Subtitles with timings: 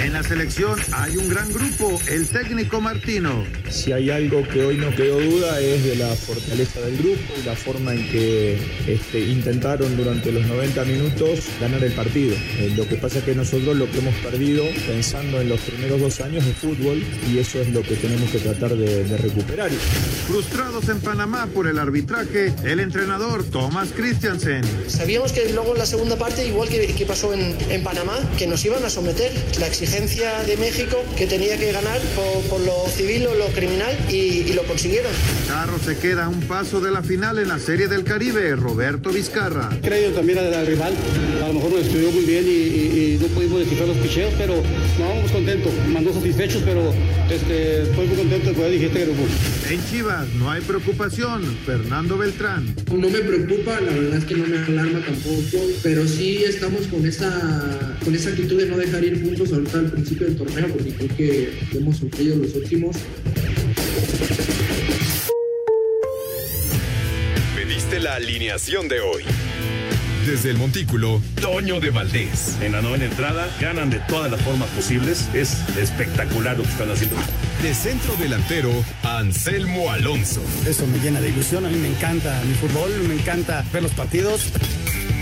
[0.00, 3.44] En la selección hay un gran grupo, el técnico Martino.
[3.68, 7.42] Si hay algo que hoy no quedó duda es de la fortaleza del grupo y
[7.44, 12.36] la forma en que este, intentaron durante los 90 minutos ganar el partido.
[12.36, 16.00] Eh, lo que pasa es que nosotros lo que hemos perdido pensando en los primeros
[16.00, 19.70] dos años de fútbol y eso es lo que tenemos que tratar de, de recuperar.
[20.28, 24.62] Frustrados en Panamá por el arbitraje, el entrenador Thomas Christiansen.
[24.86, 28.46] Sabíamos que luego en la segunda parte, igual que, que pasó en, en Panamá, que
[28.46, 29.32] nos iban a someter.
[29.58, 33.96] La exigencia de México que tenía que ganar por, por lo civil o lo criminal
[34.10, 35.10] y, y, lo consiguieron.
[35.46, 39.10] Carro se queda a un paso de la final en la Serie del Caribe, Roberto
[39.10, 39.70] Vizcarra.
[39.82, 40.92] Creo también al, al rival,
[41.42, 44.34] a lo mejor nos estudió muy bien y, y, y no pudimos descifrar los picheos,
[44.36, 44.56] pero
[44.98, 46.92] no, vamos contentos, mandó satisfechos, pero
[47.30, 49.22] este, estoy muy contento de poder dirigir este grupo.
[49.70, 52.74] En Chivas no hay preocupación, Fernando Beltrán.
[52.92, 57.06] No me preocupa, la verdad es que no me alarma tampoco, pero sí estamos con
[57.06, 60.92] esa, con esa actitud de no dejar ir puntos ahorita al principio del torneo porque
[60.92, 62.96] creo que hemos sufrido los últimos.
[67.56, 69.22] Pediste la alineación de hoy.
[70.26, 72.58] Desde el Montículo, Toño de Valdés.
[72.60, 75.26] En la novena entrada ganan de todas las formas posibles.
[75.32, 77.16] Es espectacular lo que están haciendo.
[77.62, 78.70] De centro delantero,
[79.02, 80.42] Anselmo Alonso.
[80.66, 81.64] Eso me llena de ilusión.
[81.64, 84.52] A mí me encanta mi fútbol, me encanta ver los partidos.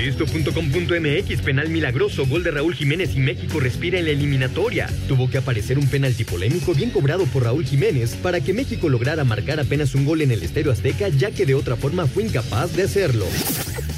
[0.00, 4.88] Esto.com.mx, penal milagroso, gol de Raúl Jiménez y México respira en la eliminatoria.
[5.06, 9.24] Tuvo que aparecer un penalti polémico bien cobrado por Raúl Jiménez para que México lograra
[9.24, 12.74] marcar apenas un gol en el Estadio Azteca, ya que de otra forma fue incapaz
[12.74, 13.26] de hacerlo.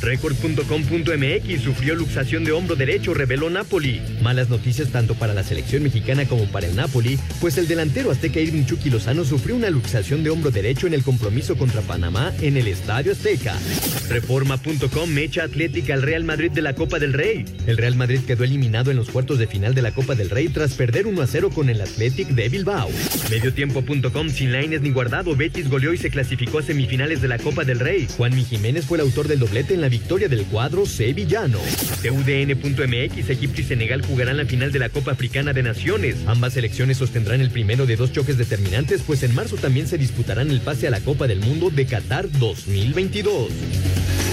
[0.03, 4.03] Record.com.mx sufrió luxación de hombro derecho, reveló Napoli.
[4.21, 8.41] Malas noticias tanto para la selección mexicana como para el Napoli, pues el delantero azteca
[8.41, 12.57] Irving Chucky Lozano sufrió una luxación de hombro derecho en el compromiso contra Panamá en
[12.57, 13.57] el Estadio Azteca.
[14.09, 17.45] Reforma.com mecha atlética al Real Madrid de la Copa del Rey.
[17.67, 20.49] El Real Madrid quedó eliminado en los cuartos de final de la Copa del Rey
[20.49, 22.91] tras perder 1 a 0 con el Athletic de Bilbao.
[23.31, 27.65] Mediotiempo.com sin Laines ni guardado, Betis goleó y se clasificó a semifinales de la Copa
[27.65, 28.09] del Rey.
[28.17, 31.59] Juanmi Jiménez fue el autor del doblete en la victoria del cuadro sevillano.
[32.03, 36.17] TUDN.mx, Egipto y Senegal jugarán la final de la Copa Africana de Naciones.
[36.27, 40.51] Ambas selecciones sostendrán el primero de dos choques determinantes, pues en marzo también se disputarán
[40.51, 44.32] el pase a la Copa del Mundo de Qatar 2022.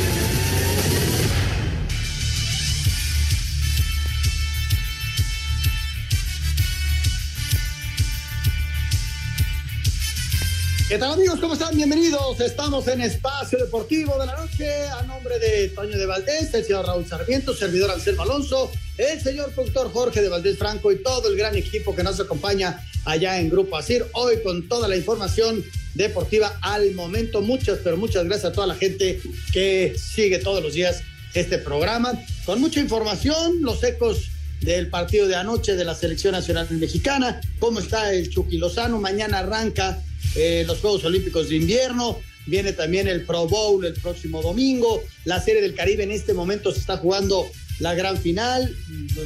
[10.89, 11.39] ¿Qué tal amigos?
[11.39, 11.75] ¿Cómo están?
[11.75, 12.39] Bienvenidos.
[12.39, 16.88] Estamos en Espacio Deportivo de la Noche a nombre de Toño de Valdés, el señor
[16.88, 21.38] Raúl Sarmiento, servidor Anselmo Alonso, el señor productor Jorge de Valdés Franco y todo el
[21.38, 24.03] gran equipo que nos acompaña allá en Grupo Asir.
[24.13, 25.63] Hoy con toda la información
[25.94, 27.44] deportiva al momento.
[27.44, 29.21] Muchas, pero muchas gracias a toda la gente
[29.53, 31.03] que sigue todos los días
[31.35, 32.13] este programa.
[32.47, 37.79] Con mucha información, los ecos del partido de anoche de la Selección Nacional Mexicana, cómo
[37.79, 40.01] está el Chucky Lozano, mañana arranca
[40.35, 45.41] eh, los Juegos Olímpicos de Invierno, viene también el Pro Bowl el próximo domingo, la
[45.41, 47.50] Serie del Caribe en este momento se está jugando
[47.80, 48.75] la gran final,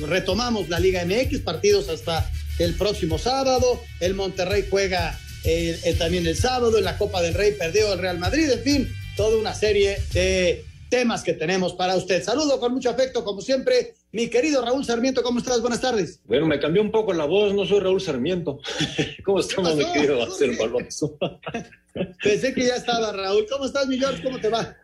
[0.08, 6.26] retomamos la Liga MX, partidos hasta el próximo sábado, el Monterrey juega eh, eh, también
[6.28, 9.54] el sábado, en la Copa del Rey perdió el Real Madrid, en fin, toda una
[9.54, 12.24] serie de temas que tenemos para usted.
[12.24, 15.60] Saludo con mucho afecto, como siempre, mi querido Raúl Sarmiento, ¿cómo estás?
[15.60, 16.22] Buenas tardes.
[16.26, 18.60] Bueno, me cambió un poco la voz, no soy Raúl Sarmiento.
[19.26, 21.18] ¿Cómo estamos, mi querido Anselmo Alonso?
[22.24, 23.48] Pensé que ya estaba Raúl.
[23.50, 24.22] ¿Cómo estás, mi George?
[24.24, 24.78] ¿Cómo te va?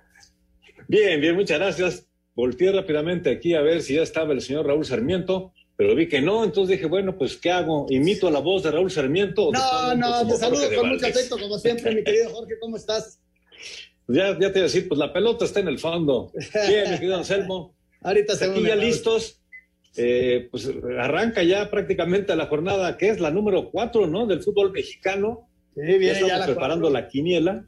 [0.87, 2.07] Bien, bien, muchas gracias.
[2.33, 6.21] Volteé rápidamente aquí a ver si ya estaba el señor Raúl Sarmiento, pero vi que
[6.21, 7.85] no, entonces dije, bueno, pues, ¿qué hago?
[7.89, 9.51] ¿Imito la voz de Raúl Sarmiento?
[9.51, 13.19] No, no, te saludo con mucho afecto, como siempre, mi querido Jorge, ¿cómo estás?
[14.11, 16.31] Ya, ya te voy a decir, pues la pelota está en el fondo.
[16.67, 17.75] Bien, mi querido Anselmo.
[18.01, 19.41] Ahorita se Aquí ya listos.
[19.95, 24.27] Eh, pues arranca ya prácticamente la jornada que es la número cuatro, ¿no?
[24.27, 25.49] Del fútbol mexicano.
[25.75, 27.01] Sí, viene ya estamos ya la preparando cuatro.
[27.01, 27.65] la quiniela.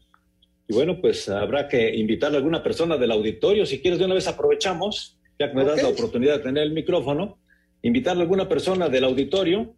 [0.68, 3.66] Y bueno, pues habrá que invitar a alguna persona del auditorio.
[3.66, 6.72] Si quieres, de una vez aprovechamos, ya que me das la oportunidad de tener el
[6.72, 7.40] micrófono,
[7.82, 9.76] invitar a alguna persona del auditorio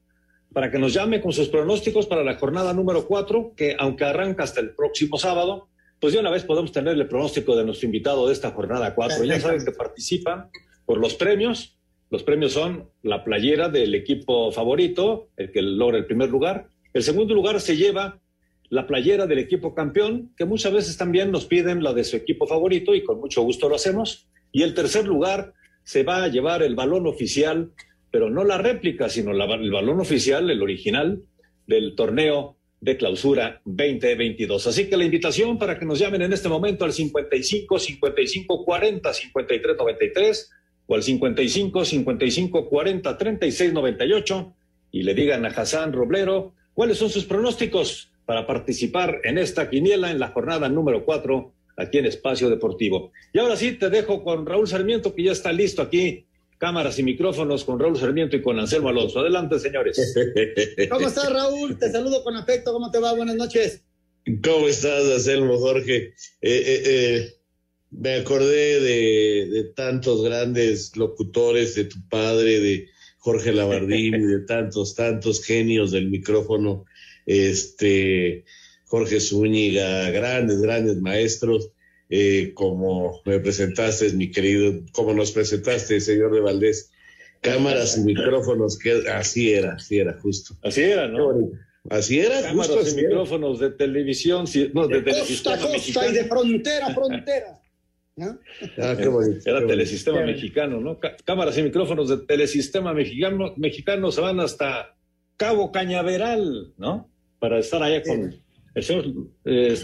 [0.53, 4.43] para que nos llame con sus pronósticos para la jornada número cuatro, que aunque arranca
[4.43, 5.69] hasta el próximo sábado,
[6.03, 9.23] pues de una vez podemos tener el pronóstico de nuestro invitado de esta jornada cuatro.
[9.23, 10.49] Ya saben que participan
[10.85, 11.77] por los premios.
[12.09, 16.67] Los premios son la playera del equipo favorito, el que logra el primer lugar.
[16.93, 18.19] El segundo lugar se lleva
[18.67, 22.47] la playera del equipo campeón, que muchas veces también nos piden la de su equipo
[22.47, 24.27] favorito y con mucho gusto lo hacemos.
[24.51, 25.53] Y el tercer lugar
[25.85, 27.71] se va a llevar el balón oficial
[28.11, 31.23] pero no la réplica, sino el balón oficial, el original
[31.65, 34.67] del torneo de clausura 2022.
[34.67, 39.13] Así que la invitación para que nos llamen en este momento al 55 55 40
[39.13, 40.51] 53 93
[40.87, 44.55] o al 55 55 40 36 98
[44.91, 50.11] y le digan a Hassan Roblero cuáles son sus pronósticos para participar en esta quiniela
[50.11, 53.13] en la jornada número 4 aquí en Espacio Deportivo.
[53.31, 56.25] Y ahora sí te dejo con Raúl Sarmiento que ya está listo aquí
[56.63, 59.19] cámaras y micrófonos con Raúl Sarmiento y con Anselmo Alonso.
[59.19, 60.15] Adelante, señores.
[60.89, 61.77] ¿Cómo estás, Raúl?
[61.77, 62.71] Te saludo con afecto.
[62.71, 63.11] ¿Cómo te va?
[63.13, 63.81] Buenas noches.
[64.41, 65.95] ¿Cómo estás, Anselmo, Jorge?
[65.95, 67.33] Eh, eh, eh,
[67.91, 72.87] me acordé de, tantos grandes locutores, de tu padre, de
[73.17, 76.85] Jorge Labardín, y de tantos, tantos genios del micrófono,
[77.25, 78.45] este,
[78.85, 81.71] Jorge Zúñiga, grandes, grandes maestros.
[82.09, 86.91] Eh, como me presentaste, mi querido, como nos presentaste, señor de Valdés,
[87.41, 90.55] cámaras y micrófonos, que así era, así era, justo.
[90.63, 91.51] Así era, ¿no?
[91.89, 92.41] Así era.
[92.41, 97.59] Cámaras y micrófonos de televisión, no, de, costa costa y de frontera a frontera.
[98.77, 100.99] Ah, qué bonito, Era telesistema mexicano, ¿no?
[101.25, 104.95] Cámaras y micrófonos de telesistema mexicano, mexicano se van hasta
[105.35, 107.09] Cabo Cañaveral, ¿no?
[107.39, 108.35] Para estar allá con
[108.75, 109.05] el señor
[109.45, 109.75] eh,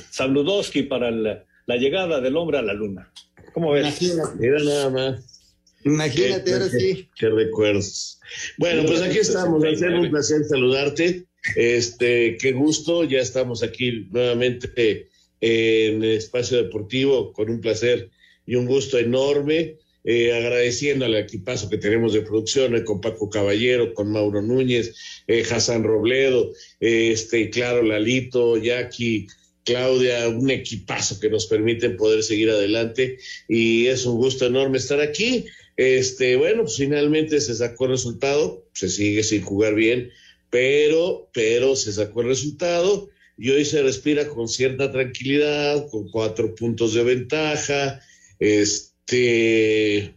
[0.88, 3.14] para el la llegada del hombre a la luna.
[3.54, 4.02] ¿Cómo ves?
[4.02, 4.48] Imagínate.
[4.48, 5.42] Era nada más.
[5.86, 7.08] Imagínate, ahora sí.
[7.16, 8.20] Qué recuerdos.
[8.58, 9.64] Bueno, pues aquí estamos.
[9.64, 11.26] Es un placer saludarte.
[11.56, 13.04] Este, qué gusto.
[13.04, 15.10] Ya estamos aquí nuevamente
[15.42, 18.10] en el espacio deportivo con un placer
[18.48, 19.76] y un gusto enorme.
[20.06, 24.96] Eh, agradeciendo al equipazo que tenemos de producción, eh, con Paco Caballero, con Mauro Núñez,
[25.28, 29.28] eh, Hassan Robledo, este, claro, Lalito, Jackie,
[29.70, 35.00] Claudia, un equipazo que nos permiten poder seguir adelante y es un gusto enorme estar
[35.00, 35.46] aquí.
[35.78, 40.10] Este, bueno, pues finalmente se sacó el resultado, se sigue sin jugar bien,
[40.50, 46.56] pero, pero se sacó el resultado y hoy se respira con cierta tranquilidad, con cuatro
[46.56, 48.02] puntos de ventaja.
[48.40, 50.16] Este,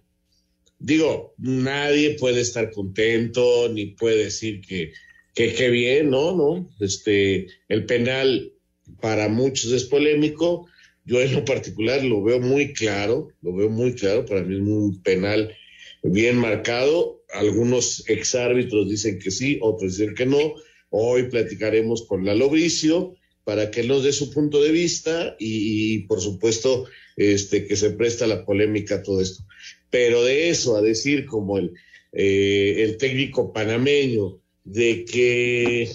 [0.79, 4.95] digo, nadie puede estar contento ni puede decir que,
[5.35, 6.75] que, que bien, no, no.
[6.81, 8.53] Este, el penal
[9.01, 10.67] para muchos es polémico.
[11.05, 14.61] Yo en lo particular lo veo muy claro, lo veo muy claro, para mí es
[14.61, 15.55] un penal
[16.03, 17.23] bien marcado.
[17.33, 20.55] Algunos exárbitros dicen que sí, otros dicen que no.
[20.91, 26.21] Hoy platicaremos con Lalo Bricio para que nos dé su punto de vista y, por
[26.21, 26.87] supuesto
[27.17, 29.45] este, que se presta la polémica todo esto.
[29.91, 31.73] Pero de eso a decir como el,
[32.13, 35.91] eh, el técnico panameño de que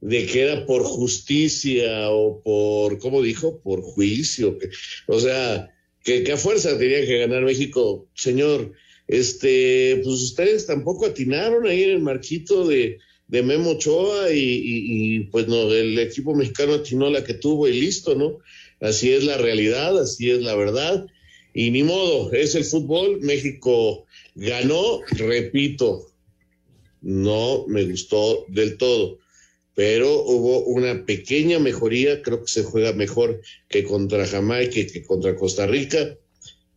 [0.00, 3.60] de que era por justicia o por, ¿cómo dijo?
[3.60, 4.58] Por juicio.
[5.06, 5.72] o sea,
[6.04, 8.08] que, a fuerza tenía que ganar México.
[8.14, 8.72] Señor,
[9.08, 12.98] este, pues ustedes tampoco atinaron ahí en el marquito de,
[13.28, 18.14] de Memo Ochoa y, pues no, el equipo mexicano atinó la que tuvo y listo,
[18.14, 18.38] ¿no?
[18.80, 21.06] Así es la realidad, así es la verdad.
[21.54, 23.20] Y ni modo, es el fútbol.
[23.22, 26.12] México ganó, repito,
[27.00, 29.18] no me gustó del todo
[29.76, 35.04] pero hubo una pequeña mejoría, creo que se juega mejor que contra Jamaica y que
[35.04, 36.16] contra Costa Rica,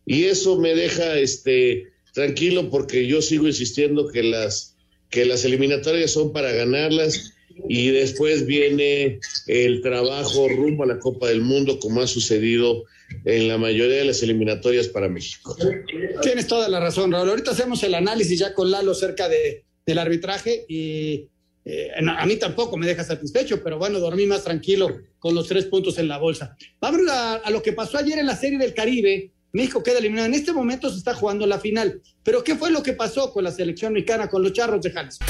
[0.04, 4.76] y eso me deja este tranquilo porque yo sigo insistiendo que las
[5.08, 7.32] que las eliminatorias son para ganarlas
[7.68, 12.84] y después viene el trabajo rumbo a la Copa del Mundo como ha sucedido
[13.24, 15.56] en la mayoría de las eliminatorias para México.
[16.22, 17.30] Tienes toda la razón, Raúl.
[17.30, 21.29] Ahorita hacemos el análisis ya con Lalo cerca de, del arbitraje y
[21.64, 25.66] eh, a mí tampoco me deja satisfecho, pero bueno, dormí más tranquilo con los tres
[25.66, 26.56] puntos en la bolsa.
[26.80, 29.32] Vamos a, a lo que pasó ayer en la Serie del Caribe.
[29.52, 30.26] México queda eliminado.
[30.26, 32.00] En este momento se está jugando la final.
[32.22, 35.24] Pero ¿qué fue lo que pasó con la selección mexicana, con los charros de Jalisco?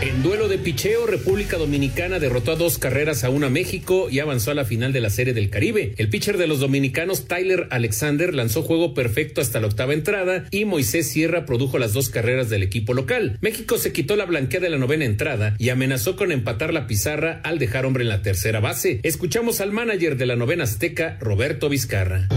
[0.00, 4.52] En duelo de picheo, República Dominicana derrotó a dos carreras a una México y avanzó
[4.52, 5.94] a la final de la Serie del Caribe.
[5.96, 10.66] El pitcher de los dominicanos, Tyler Alexander, lanzó juego perfecto hasta la octava entrada y
[10.66, 13.38] Moisés Sierra produjo las dos carreras del equipo local.
[13.40, 17.40] México se quitó la blanquea de la novena entrada y amenazó con empatar la pizarra
[17.42, 19.00] al dejar hombre en la tercera base.
[19.02, 22.28] Escuchamos al manager de la novena azteca, Roberto Vizcarra.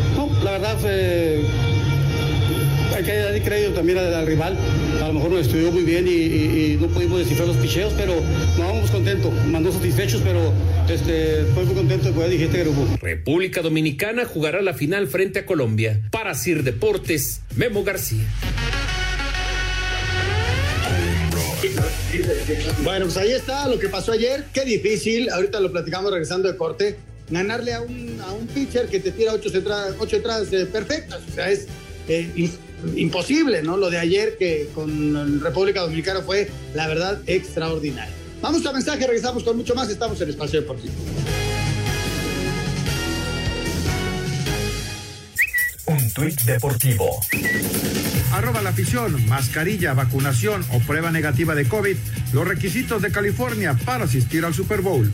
[0.43, 1.41] la verdad fue
[2.95, 4.57] hay que darle crédito también al, rival.
[5.01, 8.13] A lo mejor nos estudió muy bien y, no pudimos descifrar los picheos, pero
[8.57, 9.33] nos vamos contentos.
[9.47, 10.53] Mandó satisfechos, pero
[10.87, 12.87] este, estoy muy contento de poder dirigir este grupo.
[13.01, 15.99] República Dominicana jugará la final frente a Colombia.
[16.11, 18.25] Para Sir Deportes, Memo García.
[22.83, 24.45] Bueno, pues ahí está lo que pasó ayer.
[24.53, 25.29] Qué difícil.
[25.29, 26.97] Ahorita lo platicamos regresando de corte.
[27.29, 29.49] Ganarle a un, a un pitcher que te tira ocho,
[29.99, 31.21] ocho entradas eh, perfectas.
[31.27, 31.67] O sea, es
[32.07, 32.51] eh,
[32.95, 33.77] imposible, ¿no?
[33.77, 38.13] Lo de ayer que con República Dominicana fue, la verdad, extraordinario.
[38.41, 39.89] Vamos a mensaje, regresamos con mucho más.
[39.89, 40.93] Estamos en Espacio Deportivo.
[45.85, 47.19] Un tuit deportivo.
[48.31, 51.97] Arroba la afición, mascarilla, vacunación o prueba negativa de COVID.
[52.33, 55.11] Los requisitos de California para asistir al Super Bowl.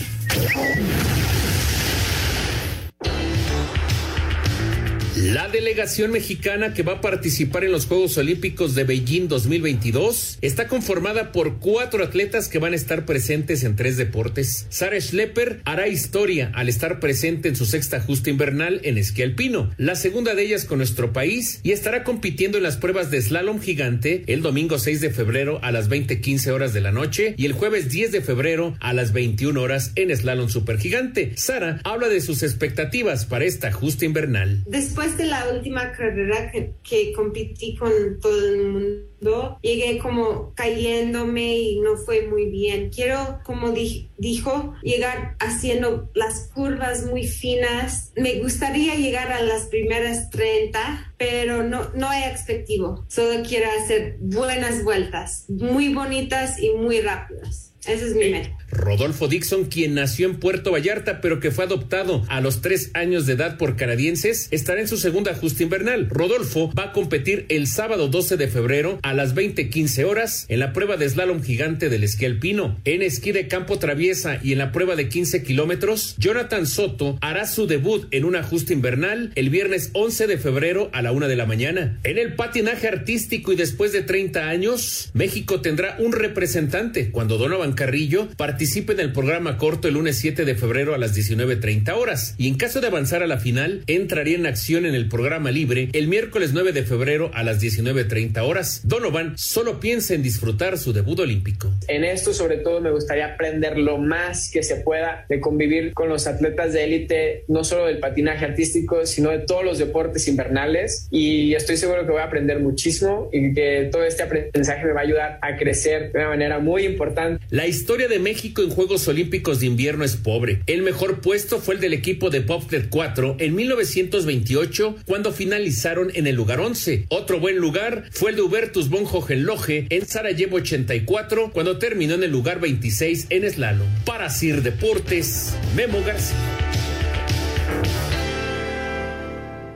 [5.34, 10.70] La delegación mexicana que va a participar en los Juegos Olímpicos de Beijing 2022 está
[10.70, 14.68] conformada por cuatro atletas que van a estar presentes en tres deportes.
[14.70, 19.70] Sara Schlepper hará historia al estar presente en su sexta justa invernal en esquí alpino,
[19.76, 23.60] la segunda de ellas con nuestro país, y estará compitiendo en las pruebas de slalom
[23.60, 27.52] gigante el domingo 6 de febrero a las 20:15 horas de la noche y el
[27.52, 31.34] jueves 10 de febrero a las 21 horas en slalom supergigante.
[31.36, 34.64] Sara habla de sus expectativas para esta justa invernal.
[34.66, 41.80] Después de la última carrera que, competí con todo el mundo, llegué como cayéndome y
[41.80, 42.90] no fue muy bien.
[42.90, 48.12] Quiero, como dijo, llegar haciendo las curvas muy finas.
[48.16, 53.06] Me gustaría llegar a las primeras 30, pero no, no hay expectativo.
[53.08, 57.67] Solo quiero hacer buenas vueltas, muy bonitas y muy rápidas.
[57.88, 58.58] Ese es mi meta.
[58.70, 63.26] Rodolfo Dixon, quien nació en Puerto Vallarta pero que fue adoptado a los tres años
[63.26, 66.10] de edad por canadienses, estará en su segunda justa invernal.
[66.10, 70.74] Rodolfo va a competir el sábado 12 de febrero a las 20:15 horas en la
[70.74, 72.78] prueba de slalom gigante del esquí alpino.
[72.84, 77.48] En esquí de campo traviesa y en la prueba de 15 kilómetros, Jonathan Soto hará
[77.48, 81.38] su debut en una justa invernal el viernes 11 de febrero a la una de
[81.38, 82.00] la mañana.
[82.04, 87.77] En el patinaje artístico y después de 30 años, México tendrá un representante cuando Donovan
[87.78, 92.36] Carrillo participe en el programa corto el lunes 7 de febrero a las 19.30 horas
[92.38, 95.90] y en caso de avanzar a la final entraría en acción en el programa libre
[95.94, 98.82] el miércoles 9 de febrero a las 19.30 horas.
[98.84, 101.72] Donovan solo piensa en disfrutar su debut olímpico.
[101.88, 106.10] En esto sobre todo me gustaría aprender lo más que se pueda de convivir con
[106.10, 111.08] los atletas de élite, no solo del patinaje artístico, sino de todos los deportes invernales
[111.12, 115.02] y estoy seguro que voy a aprender muchísimo y que todo este aprendizaje me va
[115.02, 117.46] a ayudar a crecer de una manera muy importante.
[117.58, 120.62] La historia de México en Juegos Olímpicos de Invierno es pobre.
[120.68, 126.28] El mejor puesto fue el del equipo de Bobsled 4 en 1928 cuando finalizaron en
[126.28, 127.08] el lugar 11.
[127.10, 132.26] Otro buen lugar fue el de Hubertus von Hohenlohe en Sarajevo 84 cuando terminó en
[132.26, 133.88] el lugar 26 en slalom.
[134.06, 136.38] Para Sir Deportes, Memo García.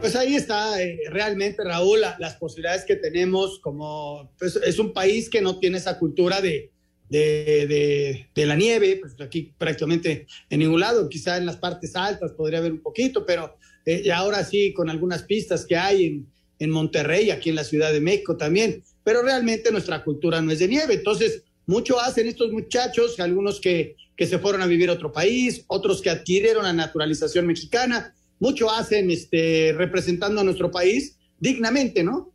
[0.02, 5.32] Pues ahí está eh, realmente, Raúl, las posibilidades que tenemos como pues, es un país
[5.32, 6.70] que no tiene esa cultura de,
[7.12, 12.32] de, de, la nieve, pues aquí prácticamente en ningún lado, quizá en las partes altas
[12.32, 16.28] podría haber un poquito, pero eh, ahora sí con algunas pistas que hay en,
[16.60, 20.60] en Monterrey, aquí en la Ciudad de México también, pero realmente nuestra cultura no es
[20.60, 24.94] de nieve, entonces mucho hacen estos muchachos, algunos que, que se fueron a vivir a
[24.94, 31.18] otro país, otros que adquirieron la naturalización mexicana, mucho hacen este, representando a nuestro país
[31.40, 32.32] dignamente, ¿no?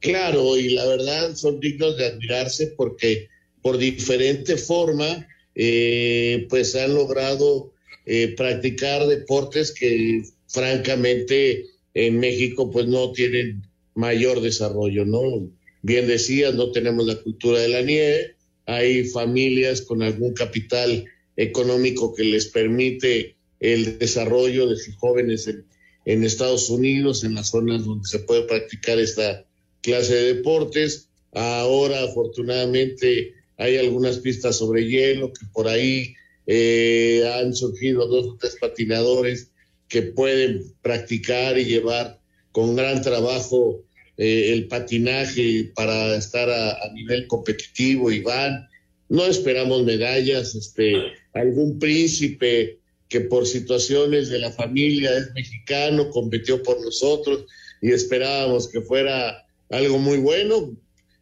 [0.00, 3.28] Claro, y la verdad son dignos de admirarse porque
[3.62, 7.72] por diferente forma, eh, pues han logrado
[8.06, 13.62] eh, practicar deportes que francamente en México pues no tienen
[13.94, 15.50] mayor desarrollo, ¿no?
[15.82, 18.36] Bien decías, no tenemos la cultura de la nieve,
[18.66, 21.04] hay familias con algún capital
[21.36, 25.64] económico que les permite el desarrollo de sus jóvenes en,
[26.04, 29.44] en Estados Unidos, en las zonas donde se puede practicar esta
[29.88, 31.08] clase de deportes.
[31.32, 36.14] Ahora, afortunadamente, hay algunas pistas sobre hielo que por ahí
[36.46, 39.50] eh, han surgido dos o tres patinadores
[39.88, 42.20] que pueden practicar y llevar
[42.52, 43.82] con gran trabajo
[44.18, 48.68] eh, el patinaje para estar a, nivel competitivo y van
[49.08, 50.94] no esperamos medallas, este,
[51.32, 52.78] algún príncipe
[53.08, 57.46] que por situaciones de la familia es mexicano, compitió por nosotros
[57.80, 60.76] y esperábamos que fuera algo muy bueno.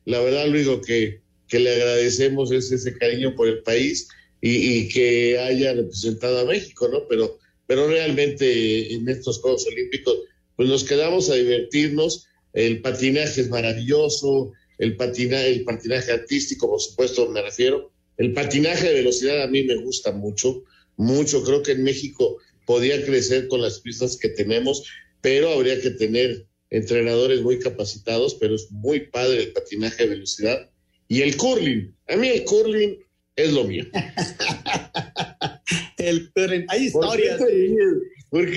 [0.04, 4.08] La verdad, lo que, que le agradecemos es ese cariño por el país
[4.40, 7.06] y, que haya representado a México, ¿no?
[7.08, 10.18] Pero, pero realmente en estos Juegos Olímpicos,
[10.54, 12.28] pues nos quedamos a divertirnos.
[12.52, 17.90] El patinaje es maravilloso, el patinaje, el patinaje artístico, por supuesto, me refiero.
[18.16, 20.62] El patinaje de velocidad a mí me gusta mucho,
[20.96, 21.42] mucho.
[21.42, 24.84] Creo que en México podía crecer con las pistas que tenemos,
[25.20, 30.70] pero habría que tener entrenadores muy capacitados, pero es muy padre el patinaje de velocidad.
[31.08, 32.98] Y el curling, a mí el curling
[33.36, 33.84] es lo mío.
[35.98, 37.40] el curling, hay historias.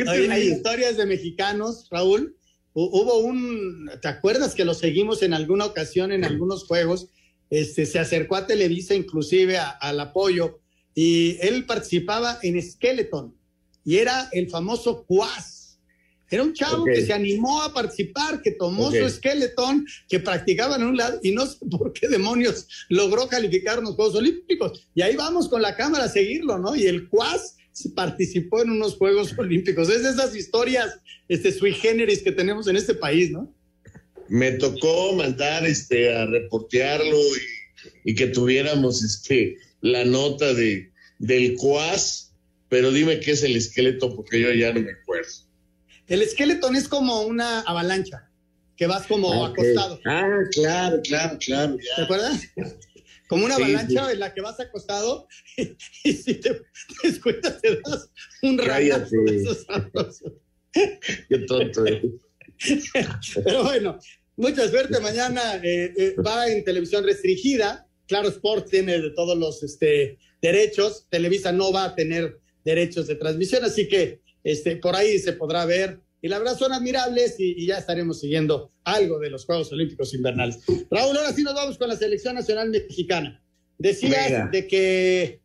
[0.07, 2.35] hay, historias de mexicanos, Raúl.
[2.73, 7.07] Hubo un, ¿te acuerdas que lo seguimos en alguna ocasión en algunos juegos?
[7.49, 10.59] Este, se acercó a Televisa inclusive al apoyo
[10.93, 13.35] y él participaba en Skeleton
[13.83, 15.58] y era el famoso Quas
[16.29, 20.83] era un chavo que se animó a participar, que tomó su esqueletón, que practicaba en
[20.83, 24.87] un lado y no sé por qué demonios logró calificar los Juegos Olímpicos.
[24.93, 26.75] Y ahí vamos con la cámara a seguirlo, ¿no?
[26.75, 27.55] Y el Cuas
[27.95, 29.89] participó en unos Juegos Olímpicos.
[29.89, 33.53] Es de esas historias este, sui generis que tenemos en este país, ¿no?
[34.27, 37.17] Me tocó mandar este, a reportearlo
[38.03, 42.33] y, y que tuviéramos este, la nota de, del Cuas,
[42.67, 45.48] pero dime qué es el esqueleto porque yo ya no me acuerdo.
[46.09, 48.29] El esqueleto es como una avalancha,
[48.75, 49.99] que vas como acostado.
[50.05, 51.77] Ah, claro, claro, claro.
[51.95, 52.41] ¿Te acuerdas?
[53.27, 55.27] Como una avalancha en la que vas acostado
[56.03, 56.63] y, si te
[57.03, 58.09] descuidas te das
[58.41, 58.95] un rayo.
[60.73, 61.85] Qué tonto.
[61.85, 62.01] Eh.
[63.43, 63.99] Pero bueno,
[64.35, 64.99] mucha suerte.
[64.99, 67.87] Mañana eh, eh, va en televisión restringida.
[68.07, 71.05] Claro, Sport tiene de todos los este, derechos.
[71.11, 75.65] Televisa no va a tener derechos de transmisión, así que este, por ahí se podrá
[75.65, 75.99] ver.
[76.21, 80.59] Y la verdad son admirables y, ya estaremos siguiendo algo de los Juegos Olímpicos Invernales.
[80.91, 83.41] Raúl, ahora sí nos vamos con la selección nacional mexicana.
[83.77, 85.39] Decías de que,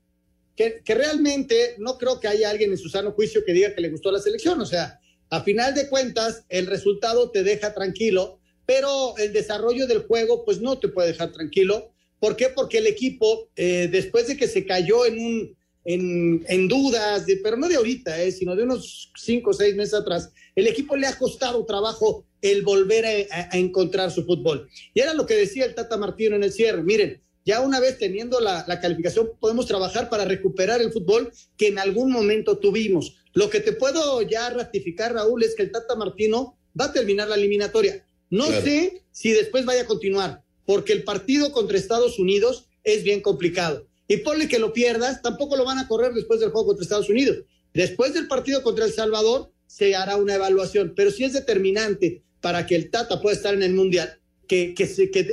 [0.56, 3.80] que, que, realmente no creo que haya alguien en su sano juicio que diga que
[3.80, 4.60] le gustó la selección.
[4.60, 4.98] O sea,
[5.30, 10.60] a final de cuentas, el resultado te deja tranquilo, pero el desarrollo del juego, pues
[10.60, 11.92] no te puede dejar tranquilo.
[12.18, 12.48] ¿Por qué?
[12.48, 17.68] Porque el equipo, eh, después de que se cayó en un en, dudas, pero no
[17.68, 21.18] de ahorita, eh, sino de unos cinco o seis meses atrás, el equipo le ha
[21.18, 24.68] costado trabajo el volver a, encontrar su fútbol.
[24.94, 26.82] Y era lo que decía el Tata Martino en el cierre.
[26.82, 31.68] Miren, ya una vez teniendo la, la, calificación, podemos trabajar para recuperar el fútbol que
[31.68, 33.16] en algún momento tuvimos.
[33.34, 37.28] Lo que te puedo ya ratificar, Raúl, es que el Tata Martino va a terminar
[37.28, 38.06] la eliminatoria.
[38.30, 43.20] No sé si después vaya a continuar, porque el partido contra Estados Unidos es bien
[43.20, 46.82] complicado y ponle que lo pierdas, tampoco lo van a correr después del juego contra
[46.82, 47.38] Estados Unidos.
[47.72, 52.66] Después del partido contra El Salvador se hará una evaluación, pero si es determinante para
[52.66, 54.74] que el Tata pueda estar en el Mundial, que,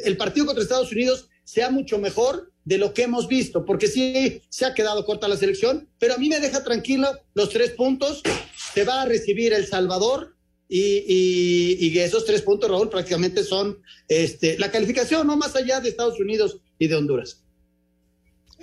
[0.06, 4.42] el partido contra Estados Unidos sea mucho mejor de lo que hemos visto, porque sí
[4.50, 8.24] se ha quedado corta la selección, pero a mí me deja tranquilo los tres puntos,
[8.74, 10.36] se va a recibir El Salvador
[10.74, 16.18] y esos tres puntos, Raúl, prácticamente son este, la calificación, no más allá de Estados
[16.20, 17.44] Unidos y de Honduras.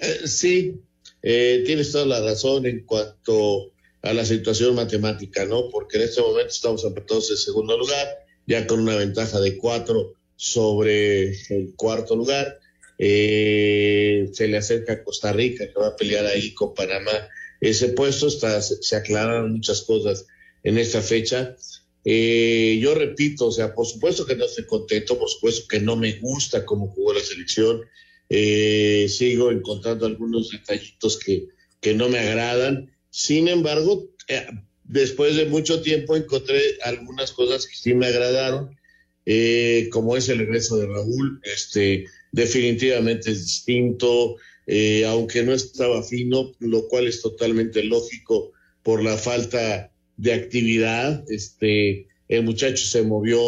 [0.01, 0.81] Eh, sí,
[1.23, 5.69] eh, tienes toda la razón en cuanto a la situación matemática, ¿no?
[5.71, 8.07] Porque en este momento estamos apretados en segundo lugar,
[8.47, 12.61] ya con una ventaja de cuatro sobre el cuarto lugar.
[12.99, 17.29] Eh, se le acerca a Costa Rica, que va a pelear ahí con Panamá.
[17.61, 20.27] Ese puesto está, se, aclararon muchas cosas
[20.63, 21.57] en esta fecha.
[22.05, 26.13] yo repito, o sea, por supuesto que no estoy contento, por supuesto que no me
[26.21, 27.83] gusta cómo jugó la selección,
[28.29, 31.49] eh, sigo encontrando algunos detallitos que,
[31.81, 32.91] que no me agradan.
[33.11, 34.47] Sin embargo, eh,
[34.85, 38.77] después de mucho tiempo encontré algunas cosas que sí me agradaron,
[39.25, 44.37] eh, como es el regreso de Raúl, este, definitivamente es distinto,
[45.07, 51.25] aunque no estaba fino, lo cual es totalmente lógico por la falta de actividad.
[51.29, 53.41] Este, el muchacho se movió,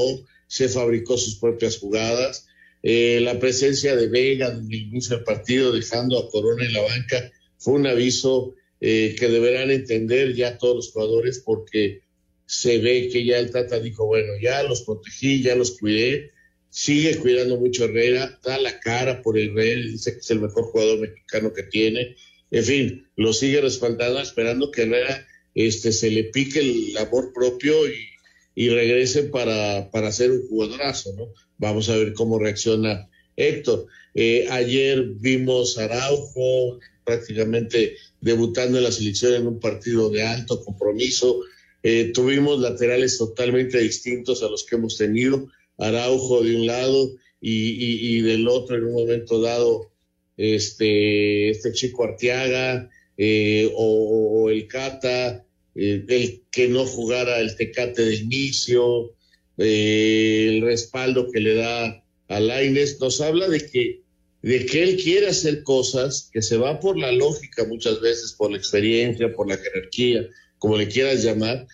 [0.47, 2.47] se fabricó sus propias jugadas
[2.83, 6.83] eh, la presencia de Vega desde el inicio del partido, dejando a Corona en la
[6.83, 12.03] banca, fue un aviso eh, que deberán entender ya todos los jugadores porque
[12.47, 16.33] se ve que ya el Tata dijo, bueno, ya los protegí, ya los cuidé,
[16.71, 21.01] sigue cuidando mucho Herrera, da la cara por Herrera, dice que es el mejor jugador
[21.01, 22.17] mexicano que tiene,
[22.51, 27.87] en fin, lo sigue respaldando, esperando que Herrera este, se le pique el amor propio
[27.87, 28.09] y,
[28.55, 31.33] y regrese para, para ser un jugadorazo, ¿no?
[31.61, 33.87] Vamos a ver cómo reacciona Héctor.
[34.15, 40.65] Eh, ayer vimos a Araujo prácticamente debutando en la selección en un partido de alto
[40.65, 41.41] compromiso.
[41.83, 45.49] Eh, tuvimos laterales totalmente distintos a los que hemos tenido.
[45.77, 47.11] Araujo de un lado
[47.43, 49.91] y, del otro en un momento dado
[50.39, 55.45] este, este chico Arteaga eh, o, el Cata,
[55.75, 59.13] el que no jugara el Tecate de inicio,
[59.61, 64.01] el respaldo que le da a Laines, nos habla de que
[64.43, 68.51] de que él quiere hacer cosas, que se va por la lógica muchas veces, por
[68.51, 70.27] la experiencia, por la jerarquía,
[70.59, 71.67] como le quieras llamar,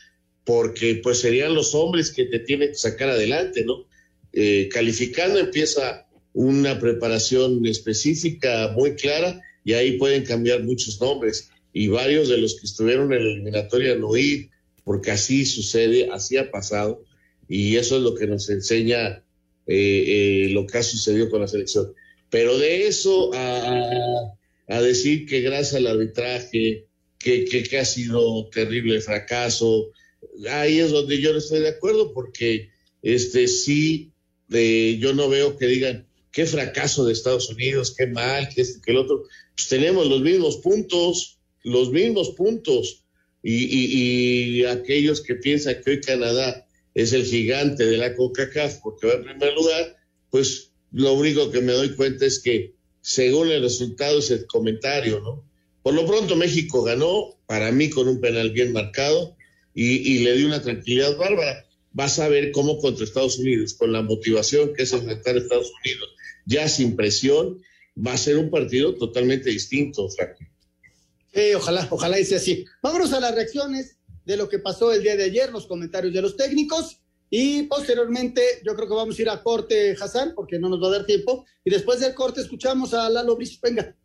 [0.44, 3.86] porque pues serían los hombres que te tienen que sacar adelante, ¿no?
[4.32, 11.88] Eh, calificando empieza una preparación específica muy clara y ahí pueden cambiar muchos nombres y
[11.88, 14.50] varios de los que estuvieron en la eliminatoria no ir,
[14.84, 17.04] porque así sucede, así ha pasado
[17.48, 19.22] y eso es lo que nos enseña
[19.66, 21.92] eh, eh, lo que ha sucedido con la selección.
[22.30, 24.32] Pero de eso a,
[24.82, 26.86] decir que gracias al arbitraje,
[27.18, 29.90] que, que, ha sido terrible fracaso,
[30.50, 32.70] ahí es donde yo no estoy de acuerdo, porque
[33.02, 34.12] este sí,
[34.48, 38.80] de, yo no veo que digan qué fracaso de Estados Unidos, qué mal, que este,
[38.80, 39.24] que el otro.
[39.54, 43.02] Pues tenemos los mismos puntos, los mismos puntos.
[43.42, 46.65] Y, y, aquellos que piensan que hoy Canadá
[46.96, 49.96] es el gigante de la CONCACAF porque va en primer lugar,
[50.30, 55.20] pues lo único que me doy cuenta es que según el resultado es el comentario,
[55.20, 55.44] ¿no?
[55.82, 59.36] Por lo pronto México ganó, para mí con un penal bien marcado
[59.74, 61.66] y, le dio una tranquilidad bárbara.
[61.92, 65.70] Vas a ver cómo contra Estados Unidos, con la motivación que es enfrentar a Estados
[65.84, 66.08] Unidos,
[66.46, 67.62] ya sin presión,
[67.94, 70.38] va a ser un partido totalmente distinto, Frank.
[71.34, 72.64] Sí, ojalá, ojalá sea así.
[72.82, 73.95] Vámonos a las reacciones
[74.26, 77.00] de lo que pasó el día de ayer, los comentarios de los técnicos.
[77.30, 80.88] Y posteriormente, yo creo que vamos a ir a corte, Hassan, porque no nos va
[80.88, 81.46] a dar tiempo.
[81.64, 83.58] Y después del corte, escuchamos a Lalo Brice.
[83.62, 83.96] Venga.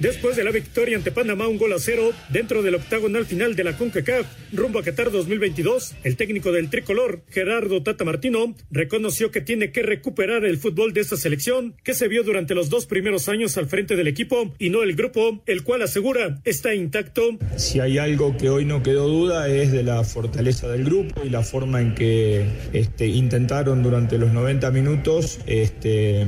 [0.00, 3.64] Después de la victoria ante Panamá un gol a cero dentro del octagonal final de
[3.64, 9.42] la CONCACAF rumbo a Qatar 2022, el técnico del tricolor, Gerardo Tata Martino, reconoció que
[9.42, 13.28] tiene que recuperar el fútbol de esta selección que se vio durante los dos primeros
[13.28, 17.38] años al frente del equipo y no el grupo, el cual asegura está intacto.
[17.56, 21.28] Si hay algo que hoy no quedó duda es de la fortaleza del grupo y
[21.28, 26.26] la forma en que este, intentaron durante los 90 minutos este,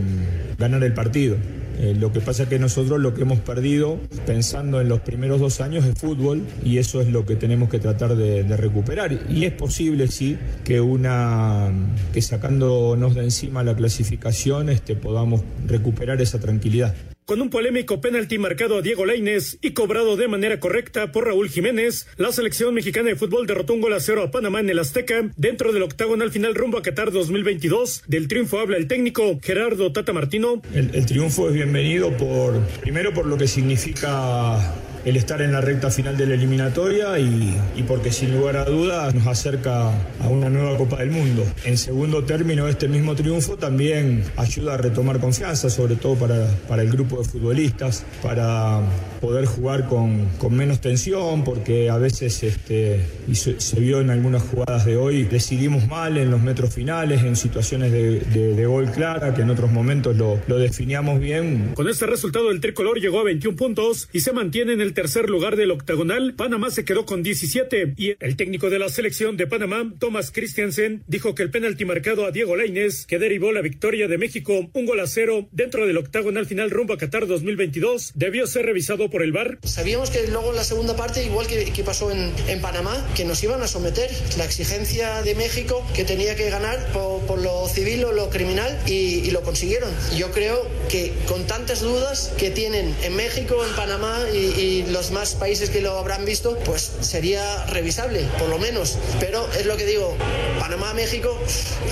[0.59, 1.39] ganar el partido.
[1.79, 5.41] Eh, lo que pasa es que nosotros lo que hemos perdido pensando en los primeros
[5.41, 9.19] dos años es fútbol y eso es lo que tenemos que tratar de, recuperar.
[9.29, 11.71] Y es posible, sí, que una
[12.13, 16.95] que sacándonos de encima la clasificación este, podamos recuperar esa tranquilidad.
[17.33, 21.49] Con un polémico penalti marcado a Diego Lainez y cobrado de manera correcta por Raúl
[21.49, 24.79] Jiménez, la selección mexicana de fútbol derrotó un gol a cero a Panamá en el
[24.79, 28.03] Azteca dentro del octagonal final rumbo a Qatar 2022.
[28.07, 30.61] Del triunfo habla el técnico Gerardo Tata Martino.
[30.75, 35.91] El, triunfo es bienvenido por, primero por lo que significa el estar en la recta
[35.91, 39.91] final de la eliminatoria y, porque sin lugar a dudas nos acerca
[40.21, 41.45] a una nueva Copa del Mundo.
[41.65, 46.83] En segundo término, este mismo triunfo también ayuda a retomar confianza, sobre todo para, para
[46.83, 48.83] el grupo de futbolistas, para
[49.23, 53.01] poder jugar con, con menos tensión, porque a veces este,
[53.33, 57.93] se, vio en algunas jugadas de hoy, decidimos mal en los metros finales, en situaciones
[57.93, 61.71] de, de, gol clara, que en otros momentos lo, lo definíamos bien.
[61.75, 65.31] Con este resultado, el tricolor llegó a 21 puntos y se mantiene en el tercer
[65.31, 66.35] lugar del octagonal.
[66.35, 71.05] Panamá se quedó con 17 y el técnico de la selección de Panamá, Thomas Christiansen,
[71.07, 74.85] dijo que el penalti marcado a Diego Lainez, que derivó la victoria de México, un
[74.85, 79.23] gol a cero dentro del octagonal final rumbo a Qatar 2022, debió ser revisado por
[79.23, 79.59] el VAR.
[79.65, 83.25] Sabíamos que luego en la segunda parte, igual que, que pasó en, en, Panamá, que
[83.25, 87.69] nos iban a someter la exigencia de México que tenía que ganar por, por lo
[87.69, 89.91] civil o lo criminal y, y, lo consiguieron.
[90.17, 95.11] Yo creo que con tantas dudas que tienen en México, en Panamá y, y los
[95.11, 98.99] más países que lo habrán visto, pues sería revisable, por lo menos.
[99.21, 100.17] Pero es lo que digo,
[100.59, 101.39] Panamá, México,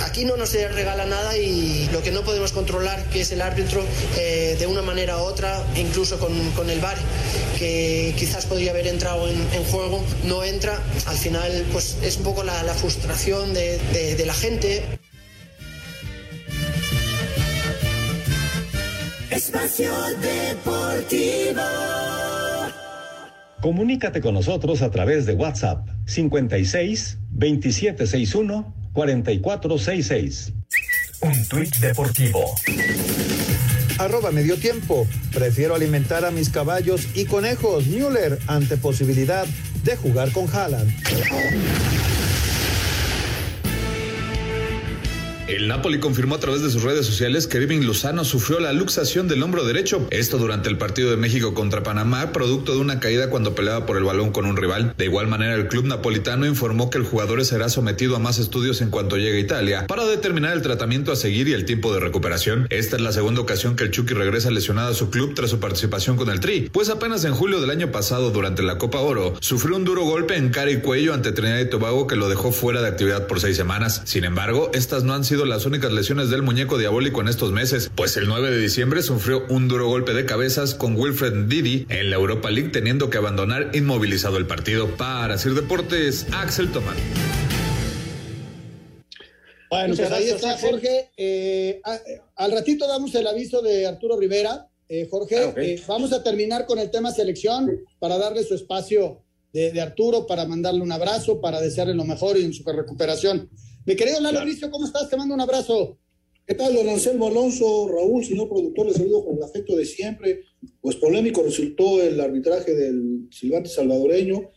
[0.01, 3.83] aquí no nos regala nada y lo que no podemos controlar, que es el árbitro,
[4.17, 6.97] eh, de una manera u otra, incluso con, con, el VAR,
[7.57, 10.79] que quizás podría haber entrado en, en, juego, no entra.
[11.05, 14.83] Al final, pues es un poco la, la frustración de, de, de la gente.
[19.29, 21.61] Espacio Deportivo.
[23.61, 30.53] Comunícate con nosotros a través de WhatsApp 56 2761 4466.
[31.21, 32.55] Un tuit deportivo.
[33.97, 35.07] Arroba medio tiempo.
[35.33, 37.87] Prefiero alimentar a mis caballos y conejos.
[37.87, 39.45] Müller ante posibilidad
[39.83, 40.91] de jugar con Haaland.
[45.51, 49.27] El Napoli confirmó a través de sus redes sociales que Irving Lozano sufrió la luxación
[49.27, 53.29] del hombro derecho, esto durante el partido de México contra Panamá, producto de una caída
[53.29, 54.93] cuando peleaba por el balón con un rival.
[54.97, 58.79] De igual manera, el club napolitano informó que el jugador será sometido a más estudios
[58.79, 61.99] en cuanto llegue a Italia para determinar el tratamiento a seguir y el tiempo de
[61.99, 62.67] recuperación.
[62.69, 65.59] Esta es la segunda ocasión que el Chucky regresa lesionado a su club tras su
[65.59, 69.33] participación con el Tri, pues apenas en julio del año pasado durante la Copa Oro
[69.41, 72.53] sufrió un duro golpe en cara y cuello ante Trinidad y Tobago que lo dejó
[72.53, 74.03] fuera de actividad por seis semanas.
[74.05, 77.91] Sin embargo, estas no han sido las únicas lesiones del muñeco diabólico en estos meses,
[77.95, 82.09] pues el 9 de diciembre sufrió un duro golpe de cabezas con Wilfred Didi en
[82.09, 84.87] la Europa League teniendo que abandonar inmovilizado el partido.
[84.97, 86.97] Para Sir Deportes, Axel Tomán.
[89.69, 91.11] Bueno, pues ahí está Jorge.
[91.15, 91.81] Eh,
[92.35, 94.67] al ratito damos el aviso de Arturo Rivera.
[94.89, 99.23] Eh, Jorge, ah, eh, vamos a terminar con el tema selección para darle su espacio
[99.53, 103.49] de, Arturo, para mandarle un abrazo, para desearle lo mejor y en su recuperación.
[103.85, 105.09] Mi querido Lalo Bricio, ¿cómo estás?
[105.09, 105.97] Te mando un abrazo.
[106.45, 107.87] ¿Qué tal, don Anselmo Alonso?
[107.87, 110.41] Raúl, señor productor, le saludo con el afecto de siempre.
[110.79, 114.51] Pues polémico resultó el arbitraje del silbante salvadoreño.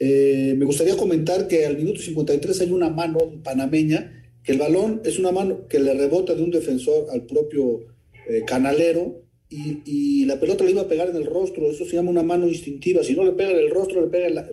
[0.00, 5.18] me gustaría comentar que al minuto 53 hay una mano panameña que el balón es
[5.18, 7.80] una mano que le rebota de un defensor al propio
[8.28, 12.10] eh, canalero y, la pelota le iba a pegar en el rostro, eso se llama
[12.10, 14.48] una mano instintiva, si no le pega en el rostro, le pega en la,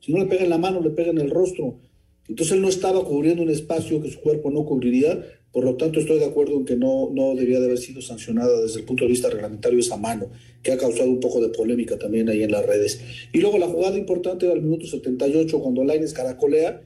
[0.00, 1.80] si no le pega en la mano, le pega en el rostro.
[2.28, 6.00] Entonces él no estaba cubriendo un espacio que su cuerpo no cubriría, por lo tanto
[6.00, 9.04] estoy de acuerdo en que no, no debía de haber sido sancionada desde el punto
[9.04, 10.30] de vista reglamentario esa mano,
[10.62, 13.00] que ha causado un poco de polémica también ahí en las redes.
[13.32, 16.82] Y luego la jugada importante al minuto 78, cuando Laines caracolea,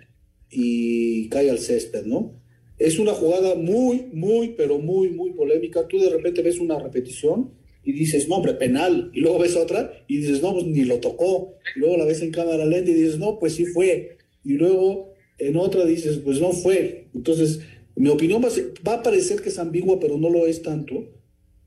[0.50, 2.40] y cae al césped, ¿no?
[2.78, 5.86] Es una jugada muy, muy, pero muy, muy polémica.
[5.86, 7.52] Tú de repente ves una repetición
[7.84, 9.10] y dices, no, hombre, penal.
[9.14, 11.54] Y luego ves otra y dices, no, pues ni lo tocó.
[11.76, 14.16] Y luego la ves en cámara lenta y dices, no, pues sí fue.
[14.44, 15.09] Y luego
[15.40, 17.08] en otra dices, pues no fue.
[17.14, 17.60] Entonces,
[17.96, 21.08] mi opinión va a, parecer que es ambigua, pero no lo es tanto.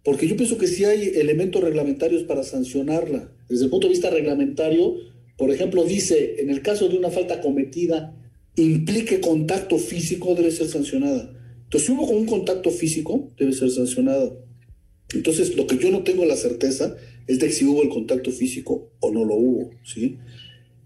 [0.03, 3.31] Porque yo pienso que sí hay elementos reglamentarios para sancionarla.
[3.49, 4.95] Desde el punto de vista reglamentario,
[5.37, 8.15] por ejemplo, dice, en el caso de una falta cometida
[8.55, 11.33] implique contacto físico debe ser sancionada.
[11.63, 14.31] Entonces, si hubo un contacto físico, debe ser sancionada.
[15.13, 16.95] Entonces, lo que yo no tengo la certeza
[17.27, 20.17] es de si hubo el contacto físico o no lo hubo, ¿sí?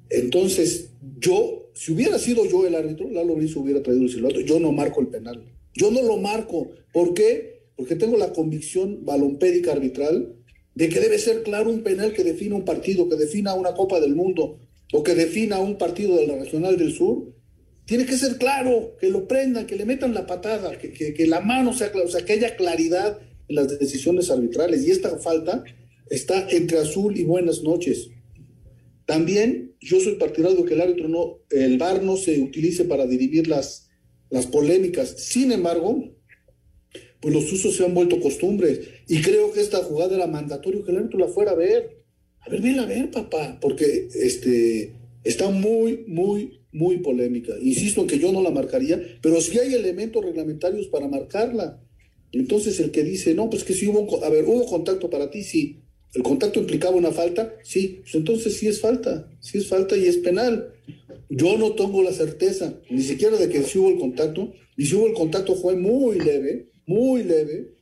[0.10, 4.60] Entonces, yo, si hubiera sido yo el árbitro, Lalo Brizo hubiera traído el silbato, yo
[4.60, 5.44] no marco el penal.
[5.74, 6.70] Yo no lo marco.
[6.92, 7.68] ¿Por qué?
[7.76, 10.34] Porque tengo la convicción balompédica arbitral
[10.74, 14.00] de que debe ser claro un penal que defina un partido, que defina una Copa
[14.00, 14.60] del Mundo
[14.94, 17.38] o que defina un partido de la Regional del Sur
[17.88, 21.74] tiene que ser claro, que lo prendan, que le metan la patada, que, la mano
[21.74, 24.86] sea clara, o sea, que haya claridad en las decisiones arbitrales.
[24.86, 25.64] Y esta falta
[26.10, 28.10] está entre azul y buenas noches.
[29.08, 33.08] También yo soy partidario de que el árbitro no, el VAR no se utilice para
[33.08, 33.90] dirimir las,
[34.30, 35.16] las polémicas.
[35.18, 36.14] Sin embargo,
[37.22, 38.82] pues los usos se han vuelto costumbres.
[39.08, 42.04] Y creo que esta jugada era mandatorio que el árbitro la fuera a ver.
[42.42, 44.94] A ver, ven a ver, papá, porque este,
[45.24, 47.54] está muy, muy, muy polémica.
[47.62, 51.82] Insisto en que yo no la marcaría, pero si hay elementos reglamentarios para marcarla.
[52.34, 55.44] Entonces el que dice, no, pues que si hubo, a ver, hubo contacto para ti,
[55.44, 55.80] sí.
[56.14, 57.56] ¿El contacto implicaba una falta?
[57.64, 60.74] Sí, pues entonces sí es falta, sí es falta y es penal.
[61.30, 64.96] Yo no tengo la certeza, ni siquiera de que si hubo el contacto, y si
[64.96, 67.76] hubo el contacto fue muy leve, muy leve,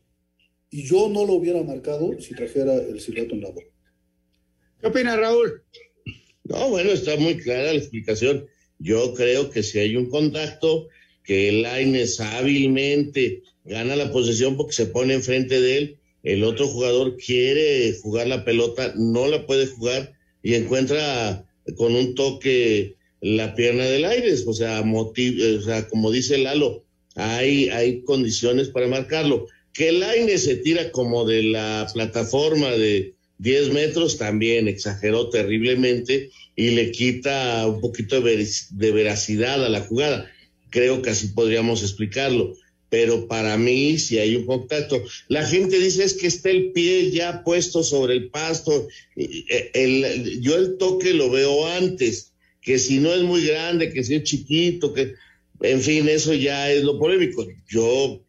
[0.71, 3.67] y yo no lo hubiera marcado si trajera el silbato en la boca.
[4.81, 5.63] ¿Qué opina Raúl?
[6.43, 8.45] No, bueno, está muy clara la explicación.
[8.79, 10.89] Yo creo que si hay un contacto,
[11.23, 16.67] que el Laines hábilmente gana la posesión porque se pone enfrente de él, el otro
[16.67, 21.45] jugador quiere jugar la pelota, no la puede jugar y encuentra
[21.77, 26.83] con un toque la pierna del Aires, o sea, o sea como dice Lalo,
[27.15, 29.47] hay, hay condiciones para marcarlo.
[29.73, 36.29] Que el Aines se tira como de la plataforma de 10 metros también exageró terriblemente
[36.55, 38.47] y le quita un poquito de,
[38.91, 40.31] veracidad a la jugada.
[40.69, 42.53] Creo que así podríamos explicarlo.
[42.95, 47.12] Pero para mí, si hay un contacto, la gente dice es que está el pie
[47.12, 48.88] ya puesto sobre el pasto.
[49.17, 52.31] El, yo el toque lo veo antes,
[52.62, 55.13] que si no es muy grande, que si es chiquito, que,
[55.60, 57.45] en fin, eso ya es lo polémico.
[57.67, 58.23] Yo,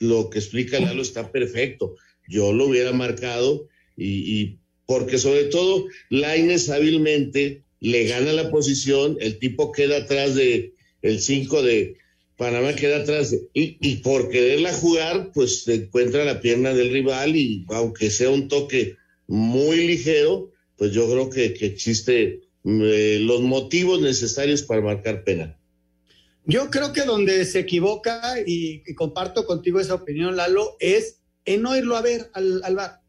[0.00, 1.96] lo que explica Lalo está perfecto.
[2.28, 9.38] Yo lo hubiera marcado y, porque sobre todo Laines hábilmente le gana la posición, el
[9.38, 12.03] tipo queda atrás de el 5 de
[12.36, 17.36] Panamá queda atrás y, y, por quererla jugar, pues se encuentra la pierna del rival
[17.36, 18.96] y aunque sea un toque
[19.28, 25.56] muy ligero, pues yo creo que, que existe eh, los motivos necesarios para marcar pena.
[26.46, 31.62] Yo creo que donde se equivoca, y, y comparto contigo esa opinión, Lalo, es en
[31.62, 33.00] no irlo a ver al, al bar.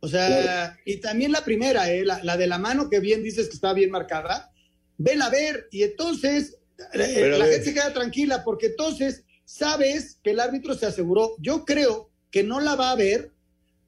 [0.00, 2.04] O sea, y también la primera, ¿eh?
[2.04, 4.52] la, la, de la mano que bien dices que está bien marcada,
[4.98, 6.58] vela a ver y entonces
[6.92, 11.34] eh, la gente se queda tranquila porque entonces sabes que el árbitro se aseguró.
[11.38, 13.32] Yo creo que no la va a ver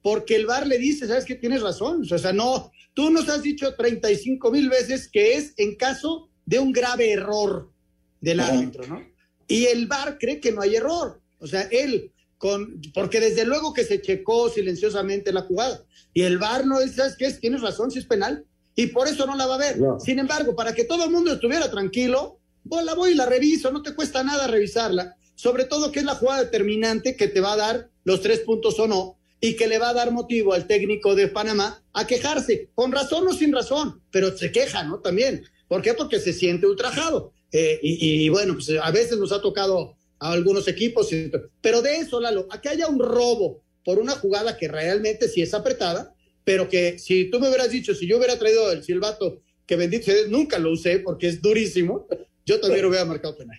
[0.01, 3.41] porque el bar le dice, sabes que tienes razón, o sea, no, tú nos has
[3.41, 7.69] dicho 35 mil veces que es en caso de un grave error
[8.21, 9.05] del árbitro, ¿no?
[9.47, 13.73] Y el bar cree que no hay error, o sea, él con, porque desde luego
[13.73, 15.83] que se checó silenciosamente la jugada.
[16.13, 17.31] Y el VAR no es, ¿sabes qué?
[17.33, 18.45] Tienes razón, si es penal.
[18.75, 19.79] Y por eso no la va a ver.
[19.79, 19.99] No.
[19.99, 22.36] Sin embargo, para que todo el mundo estuviera tranquilo,
[22.67, 25.15] pues la voy y la reviso, no te cuesta nada revisarla.
[25.35, 28.79] Sobre todo que es la jugada determinante que te va a dar los tres puntos
[28.79, 32.69] o no, y que le va a dar motivo al técnico de Panamá a quejarse,
[32.73, 34.99] con razón o sin razón, pero se queja, ¿no?
[34.99, 35.43] También.
[35.67, 35.93] ¿Por qué?
[35.93, 37.33] Porque se siente ultrajado.
[37.51, 41.09] Eh, y, bueno, pues a veces nos ha tocado a algunos equipos,
[41.61, 45.41] pero de eso, Lalo, a que haya un robo por una jugada que realmente sí
[45.41, 49.41] es apretada, pero que si tú me hubieras dicho, si yo hubiera traído el silbato,
[49.65, 52.07] que bendito nunca lo usé porque es durísimo,
[52.47, 53.57] yo también lo hubiera marcado penal.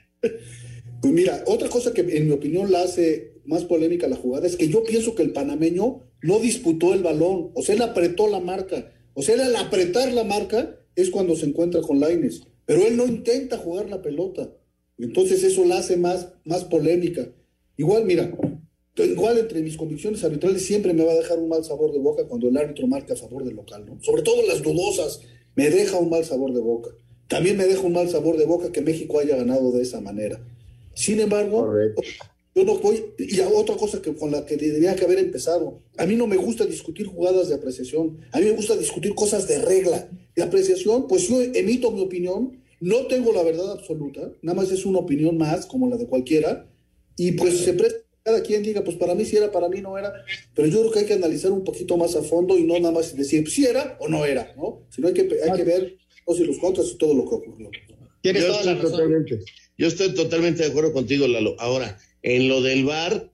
[1.01, 4.57] Pues mira, otra cosa que en mi opinión la hace más polémica la jugada es
[4.57, 8.41] que yo pienso que el panameño no disputó el balón, o sea, él apretó la
[8.41, 12.85] marca, o sea, él al apretar la marca es cuando se encuentra con Laines, pero
[12.85, 14.53] él no intenta jugar la pelota.
[14.99, 17.31] Entonces eso la hace más, más polémica.
[17.77, 18.37] Igual, mira,
[18.97, 22.27] igual entre mis convicciones arbitrales siempre me va a dejar un mal sabor de boca
[22.27, 24.03] cuando el árbitro marca a favor del local, ¿no?
[24.03, 25.21] Sobre todo las dudosas,
[25.55, 26.91] me deja un mal sabor de boca.
[27.29, 30.41] También me deja un mal sabor de boca que México haya ganado de esa manera.
[30.95, 32.03] Sin embargo, Correcto.
[32.55, 36.07] yo no voy, y otra cosa que con la que debería que haber empezado, a
[36.07, 39.59] mí no me gusta discutir jugadas de apreciación, a mí me gusta discutir cosas de
[39.59, 44.71] regla, de apreciación, pues yo emito mi opinión no tengo la verdad absoluta, nada más
[44.71, 46.67] es una opinión más, como la de cualquiera,
[47.17, 49.99] y pues se presta cada quien diga, pues para mí sí era, para mí no
[49.99, 50.13] era,
[50.55, 52.93] pero yo creo que hay que analizar un poquito más a fondo y no nada
[52.93, 54.83] más decir si era o no era, ¿no?
[54.91, 55.97] Sino hay que, hay que ver
[56.29, 57.71] los y los contras y todo lo que ocurrió.
[58.23, 59.41] Yo estoy, totalmente,
[59.79, 61.57] yo estoy totalmente de acuerdo contigo, Lalo.
[61.59, 63.31] Ahora, en lo del VAR,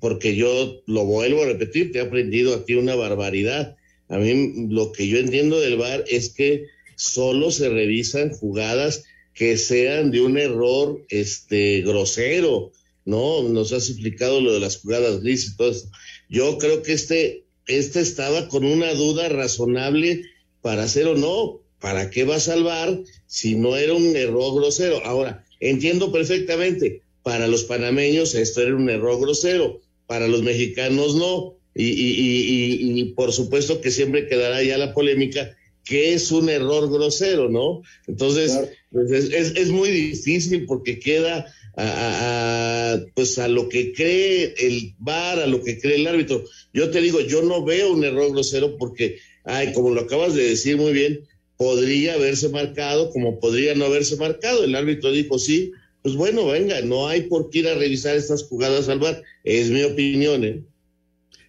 [0.00, 3.76] porque yo lo vuelvo a repetir, te he aprendido a ti una barbaridad.
[4.08, 9.56] A mí lo que yo entiendo del VAR es que solo se revisan jugadas que
[9.56, 12.72] sean de un error este grosero,
[13.04, 13.42] ¿no?
[13.44, 15.90] Nos has explicado lo de las jugadas grises y todo eso.
[16.28, 20.24] Yo creo que este, este estaba con una duda razonable
[20.60, 21.60] para hacer o no.
[21.80, 25.04] ¿Para qué va a salvar si no era un error grosero?
[25.04, 31.54] Ahora, entiendo perfectamente, para los panameños esto era un error grosero, para los mexicanos no.
[31.74, 36.48] Y, y, y, y, por supuesto que siempre quedará ya la polémica que es un
[36.48, 37.82] error grosero, ¿no?
[38.06, 38.68] Entonces, claro.
[38.90, 44.54] pues es, es, es, muy difícil porque queda a, a, pues a lo que cree
[44.58, 46.44] el VAR, a lo que cree el árbitro.
[46.74, 50.44] Yo te digo, yo no veo un error grosero porque, ay, como lo acabas de
[50.44, 51.20] decir muy bien,
[51.58, 54.64] podría haberse marcado como podría no haberse marcado.
[54.64, 58.44] El árbitro dijo sí, pues bueno, venga, no hay por qué ir a revisar estas
[58.44, 59.22] jugadas al VAR.
[59.44, 60.64] Es mi opinión, ¿eh?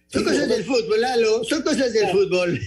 [0.08, 2.60] Son cosas del fútbol, Lalo, son cosas del fútbol.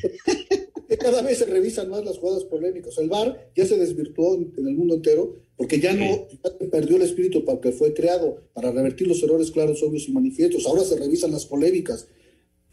[0.97, 2.97] cada vez se revisan más las jugadas polémicas.
[2.97, 7.01] El VAR ya se desvirtuó en el mundo entero porque ya no ya perdió el
[7.03, 10.65] espíritu para que fue creado, para revertir los errores claros, obvios y manifiestos.
[10.65, 12.08] Ahora se revisan las polémicas.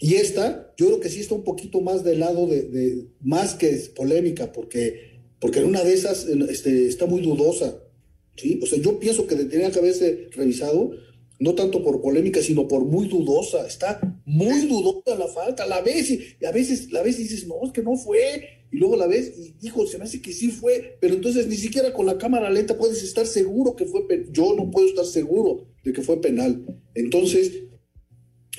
[0.01, 3.55] Y esta, yo creo que sí está un poquito más del lado de, de más
[3.55, 7.79] que polémica, porque, porque en una de esas este, está muy dudosa.
[8.35, 8.59] ¿sí?
[8.63, 10.93] O sea, yo pienso que tendría que haberse revisado
[11.41, 13.67] no tanto por polémica, sino por muy dudosa.
[13.67, 15.67] Está muy dudosa la falta.
[15.67, 18.67] La ves y a veces, la ves y dices, no, es que no fue.
[18.71, 20.99] Y luego la ves y, hijo, se me hace que sí fue.
[21.01, 24.03] Pero entonces ni siquiera con la cámara lenta puedes estar seguro que fue.
[24.31, 26.65] Yo no puedo estar seguro de que fue penal.
[26.95, 27.53] Entonces,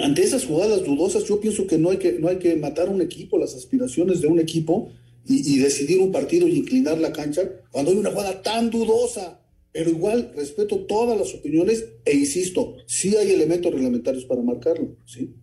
[0.04, 3.02] ante esas jugadas dudosas, yo pienso que no hay que, no hay que matar un
[3.02, 4.92] equipo, las aspiraciones de un equipo
[5.26, 9.42] y, y decidir un partido y inclinar la cancha cuando hay una jugada tan dudosa
[9.72, 15.34] pero igual respeto todas las opiniones e insisto, sí hay elementos reglamentarios para marcarlo, ¿sí?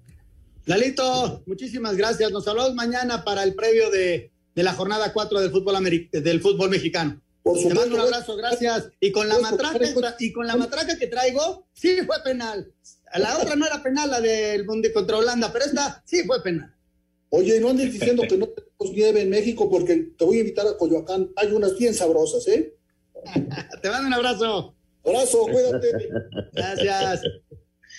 [0.67, 2.31] Lalito, muchísimas gracias.
[2.31, 6.69] Nos hablamos mañana para el previo de, de la jornada 4 del fútbol, del fútbol
[6.69, 7.23] mexicano.
[7.43, 8.91] Por Te supuesto, mando un abrazo, gracias.
[9.01, 9.81] Y con la matraca
[10.19, 12.71] y con la matraca que traigo, sí fue penal.
[13.15, 16.75] La otra no era penal, la del Mundi contra Holanda, pero esta sí fue penal.
[17.31, 20.67] Oye, no andes diciendo que no tenemos nieve en México porque te voy a invitar
[20.67, 21.31] a Coyoacán.
[21.37, 22.75] Hay unas bien sabrosas, ¿eh?
[23.83, 24.75] Te mando un abrazo.
[25.05, 26.09] Abrazo, cuídate.
[26.53, 27.23] Gracias.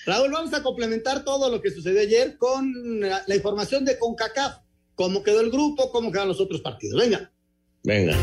[0.05, 4.59] Raúl, vamos a complementar todo lo que sucedió ayer con la, la, información de CONCACAF.
[4.95, 6.99] Cómo quedó el grupo, cómo quedan los otros partidos.
[6.99, 7.31] Venga.
[7.83, 8.15] Venga.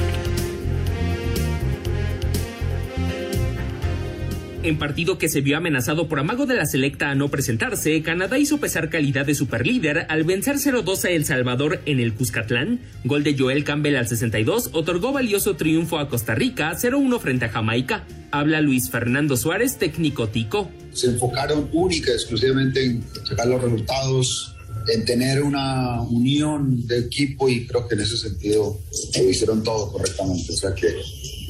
[4.67, 8.37] En partido que se vio amenazado por amago de la selecta a no presentarse, Canadá
[8.37, 12.81] hizo pesar calidad de superlíder al vencer 0-2 a El Salvador en el Cuscatlán.
[13.05, 17.49] Gol de Joel Campbell al 62 otorgó valioso triunfo a Costa Rica 0-1 frente a
[17.51, 18.09] Jamaica.
[18.33, 20.69] Habla Luis Fernando Suárez, técnico tico.
[20.93, 24.57] Se enfocaron única exclusivamente en sacar los resultados,
[24.89, 28.81] en tener una unión de equipo y creo que en ese sentido
[29.17, 30.53] lo hicieron todo correctamente.
[30.53, 30.89] O sea que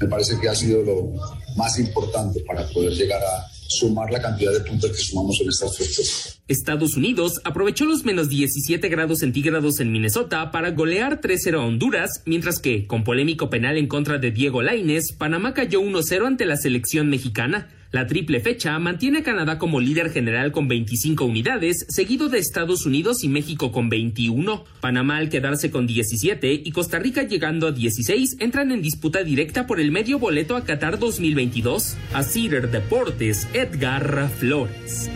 [0.01, 1.13] me parece que ha sido lo
[1.57, 5.77] más importante para poder llegar a sumar la cantidad de puntos que sumamos en estas
[5.77, 6.41] fechas.
[6.49, 12.23] Estados Unidos aprovechó los menos 17 grados centígrados en Minnesota para golear 3-0 a Honduras,
[12.25, 16.57] mientras que, con polémico penal en contra de Diego Laines, Panamá cayó 1-0 ante la
[16.57, 17.69] selección mexicana.
[17.93, 22.85] La triple fecha mantiene a Canadá como líder general con 25 unidades, seguido de Estados
[22.85, 24.65] Unidos y México con 21.
[24.81, 29.69] Panamá al quedarse con 17 y Costa Rica llegando a 16 entran en disputa directa
[29.69, 31.97] por el medio boleto a Qatar 2022.
[32.13, 35.09] A Cider Deportes, Edgar Flores.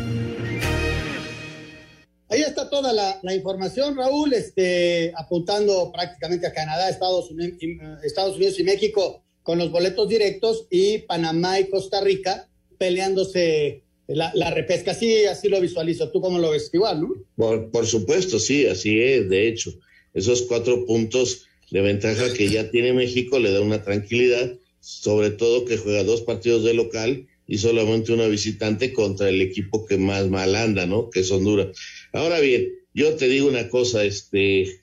[2.28, 7.58] Ahí está toda la, información, Raúl, este, apuntando prácticamente a Canadá, Unidos,
[8.04, 12.49] Estados Unidos y México con los boletos directos y Panamá y Costa Rica
[12.80, 14.92] peleándose la, repesca.
[14.92, 16.10] Así, así lo visualizo.
[16.10, 16.70] ¿Tú cómo lo ves?
[16.72, 17.14] Igual, ¿no?
[17.36, 19.28] Por, por, supuesto, sí, así es.
[19.28, 19.78] De hecho,
[20.14, 25.66] esos cuatro puntos de ventaja que ya tiene México le da una tranquilidad, sobre todo
[25.66, 30.28] que juega dos partidos de local y solamente una visitante contra el equipo que más
[30.28, 31.10] mal anda, ¿no?
[31.10, 31.76] Que es Honduras.
[32.14, 34.80] Ahora bien, yo te digo una cosa, este,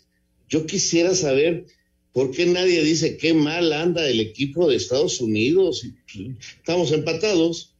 [0.47, 1.65] yo quisiera saber
[2.13, 5.83] por qué nadie dice qué mal anda el equipo de Estados Unidos.
[6.59, 7.73] Estamos empatados.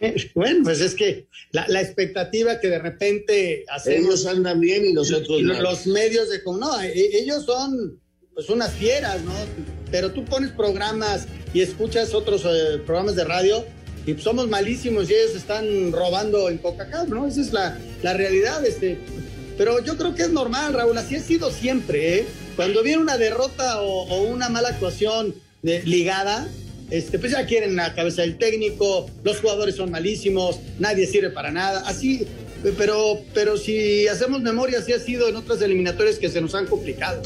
[0.34, 4.06] Bueno, pues es que la, la expectativa que de repente hacemos.
[4.08, 5.60] Ellos andan bien y nosotros no.
[5.60, 6.40] Los medios de.
[6.44, 8.00] No, ellos son
[8.34, 9.32] pues unas fieras, ¿no?
[9.90, 13.64] Pero tú pones programas y escuchas otros eh, programas de radio
[14.06, 17.26] y somos malísimos y ellos están robando en Coca-Cola, ¿no?
[17.26, 18.98] Esa es la, la, realidad, este.
[19.56, 22.26] Pero yo creo que es normal, Raúl, así ha sido siempre, ¿eh?
[22.54, 26.48] Cuando viene una derrota o, o una mala actuación de, ligada,
[26.90, 31.50] este, pues ya quieren la cabeza del técnico, los jugadores son malísimos, nadie sirve para
[31.50, 32.26] nada, así,
[32.76, 36.66] pero, pero si hacemos memoria, así ha sido en otras eliminatorias que se nos han
[36.66, 37.22] complicado.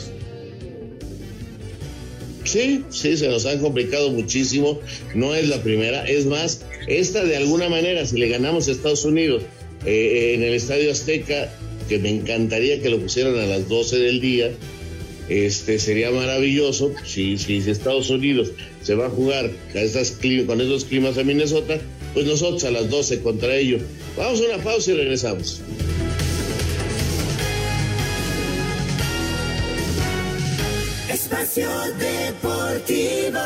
[2.44, 4.80] Sí, sí, se nos han complicado muchísimo.
[5.14, 6.04] No es la primera.
[6.06, 9.44] Es más, esta de alguna manera, si le ganamos a Estados Unidos
[9.86, 11.52] eh, en el Estadio Azteca,
[11.88, 14.50] que me encantaría que lo pusieran a las 12 del día,
[15.28, 18.52] este sería maravilloso si, si Estados Unidos
[18.83, 21.78] se va a jugar a estas, con esos climas a Minnesota,
[22.14, 23.83] pues nosotros a las 12 contra ellos.
[24.16, 25.61] Vamos a una pausa y regresamos.
[31.09, 31.68] Espacio
[31.99, 33.39] Deportivo.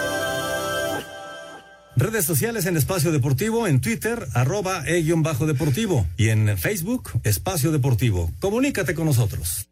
[1.97, 8.31] Redes sociales en Espacio Deportivo, en Twitter, arroba e-bajo deportivo y en Facebook, Espacio Deportivo.
[8.39, 9.67] Comunícate con nosotros.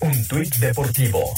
[0.00, 1.34] Un tuit deportivo.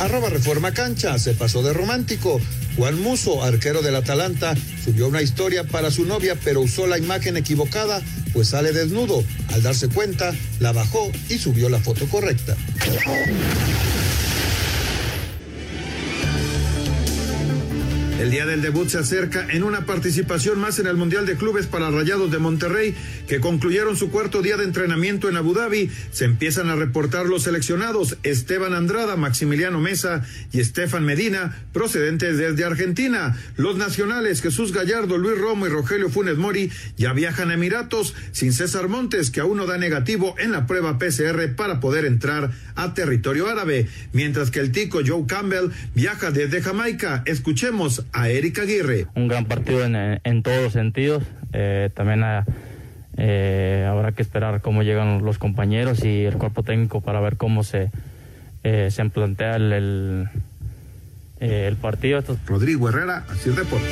[0.00, 2.40] Arroba Reforma Cancha, se pasó de romántico.
[2.76, 4.54] Juan Muso, arquero del Atalanta,
[4.84, 8.02] subió una historia para su novia, pero usó la imagen equivocada,
[8.32, 9.24] pues sale desnudo.
[9.52, 12.56] Al darse cuenta, la bajó y subió la foto correcta.
[18.20, 21.66] El día del debut se acerca en una participación más en el Mundial de Clubes
[21.66, 22.94] para Rayados de Monterrey,
[23.26, 25.90] que concluyeron su cuarto día de entrenamiento en Abu Dhabi.
[26.12, 32.62] Se empiezan a reportar los seleccionados Esteban Andrada, Maximiliano Mesa y Estefan Medina, procedentes desde
[32.62, 33.38] Argentina.
[33.56, 38.52] Los nacionales Jesús Gallardo, Luis Romo y Rogelio Funes Mori ya viajan a Emiratos, sin
[38.52, 42.92] César Montes, que aún no da negativo en la prueba PCR para poder entrar a
[42.92, 47.22] territorio árabe, mientras que el tico Joe Campbell viaja desde Jamaica.
[47.24, 49.06] Escuchemos a Erika Aguirre.
[49.14, 51.22] Un gran partido en, en todos los sentidos.
[51.52, 52.44] Eh, también a,
[53.16, 57.64] eh, habrá que esperar cómo llegan los compañeros y el cuerpo técnico para ver cómo
[57.64, 57.90] se,
[58.64, 60.28] eh, se plantea el, el,
[61.40, 62.22] el partido.
[62.46, 63.86] Rodrigo Herrera, así reporta.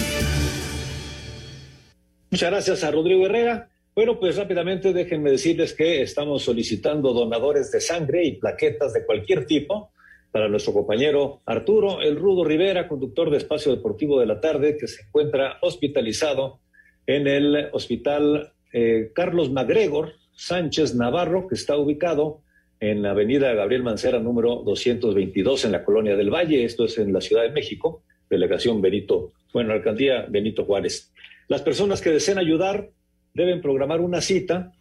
[2.31, 3.69] Muchas gracias a Rodrigo Herrera.
[3.95, 9.45] Bueno, pues rápidamente déjenme decirles que estamos solicitando donadores de sangre y plaquetas de cualquier
[9.45, 9.91] tipo
[10.31, 14.87] para nuestro compañero Arturo El Rudo Rivera, conductor de Espacio Deportivo de la Tarde, que
[14.87, 16.61] se encuentra hospitalizado
[17.07, 22.43] en el Hospital eh, Carlos Magregor Sánchez Navarro, que está ubicado
[22.81, 27.13] en la avenida Gabriel Mancera número 222 en la Colonia del Valle, esto es en
[27.13, 31.13] la Ciudad de México, delegación Benito, bueno, alcaldía Benito Juárez.
[31.49, 32.91] Las personas que deseen ayudar
[33.35, 34.73] deben programar una cita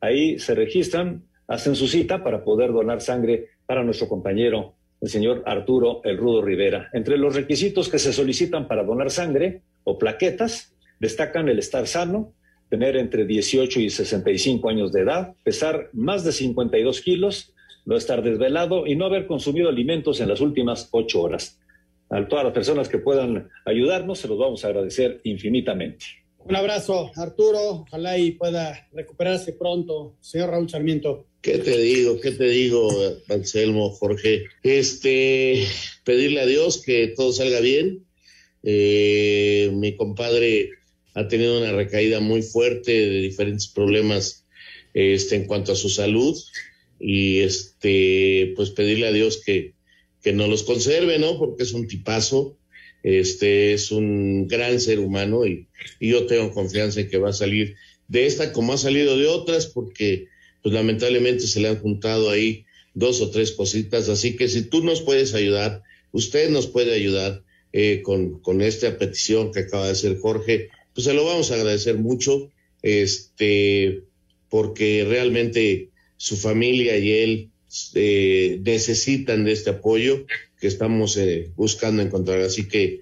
[0.00, 5.42] Ahí se registran, hacen su cita para poder donar sangre para nuestro compañero, el señor
[5.46, 6.90] Arturo El Rudo Rivera.
[6.92, 12.34] Entre los requisitos que se solicitan para donar sangre o plaquetas, destacan el estar sano,
[12.68, 17.54] tener entre 18 y 65 años de edad, pesar más de 52 kilos,
[17.84, 21.58] no estar desvelado y no haber consumido alimentos en las últimas ocho horas.
[22.10, 26.06] A todas las personas que puedan ayudarnos, se los vamos a agradecer infinitamente.
[26.38, 27.84] Un abrazo, Arturo.
[27.86, 31.26] Ojalá y pueda recuperarse pronto, señor Raúl Sarmiento.
[31.42, 32.18] ¿Qué te digo?
[32.20, 32.88] ¿Qué te digo,
[33.28, 34.44] Anselmo, Jorge?
[34.62, 35.64] Este,
[36.04, 38.06] pedirle a Dios que todo salga bien.
[38.62, 40.70] Eh, mi compadre
[41.14, 44.46] ha tenido una recaída muy fuerte de diferentes problemas
[44.94, 46.36] este, en cuanto a su salud
[46.98, 49.74] y este, pues pedirle a Dios que,
[50.22, 51.38] que no los conserve, ¿no?
[51.38, 52.56] Porque es un tipazo,
[53.02, 55.68] este es un gran ser humano y,
[56.00, 57.76] y, yo tengo confianza en que va a salir
[58.08, 60.26] de esta como ha salido de otras porque
[60.62, 64.82] pues lamentablemente se le han juntado ahí dos o tres cositas, así que si tú
[64.82, 69.92] nos puedes ayudar, usted nos puede ayudar eh, con, con esta petición que acaba de
[69.92, 72.50] hacer Jorge, pues se lo vamos a agradecer mucho,
[72.82, 74.02] este,
[74.48, 77.50] porque realmente su familia y él
[77.94, 80.26] eh, necesitan de este apoyo
[80.60, 82.40] que estamos eh, buscando encontrar.
[82.40, 83.00] Así que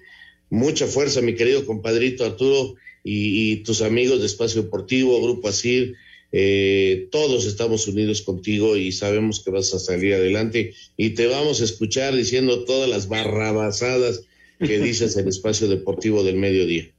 [0.49, 5.95] mucha fuerza, mi querido compadrito Arturo y, y tus amigos de Espacio Deportivo, Grupo Asir.
[6.31, 11.61] Eh, todos estamos unidos contigo y sabemos que vas a salir adelante y te vamos
[11.61, 14.23] a escuchar diciendo todas las barrabasadas
[14.59, 16.91] que dices en Espacio Deportivo del Mediodía.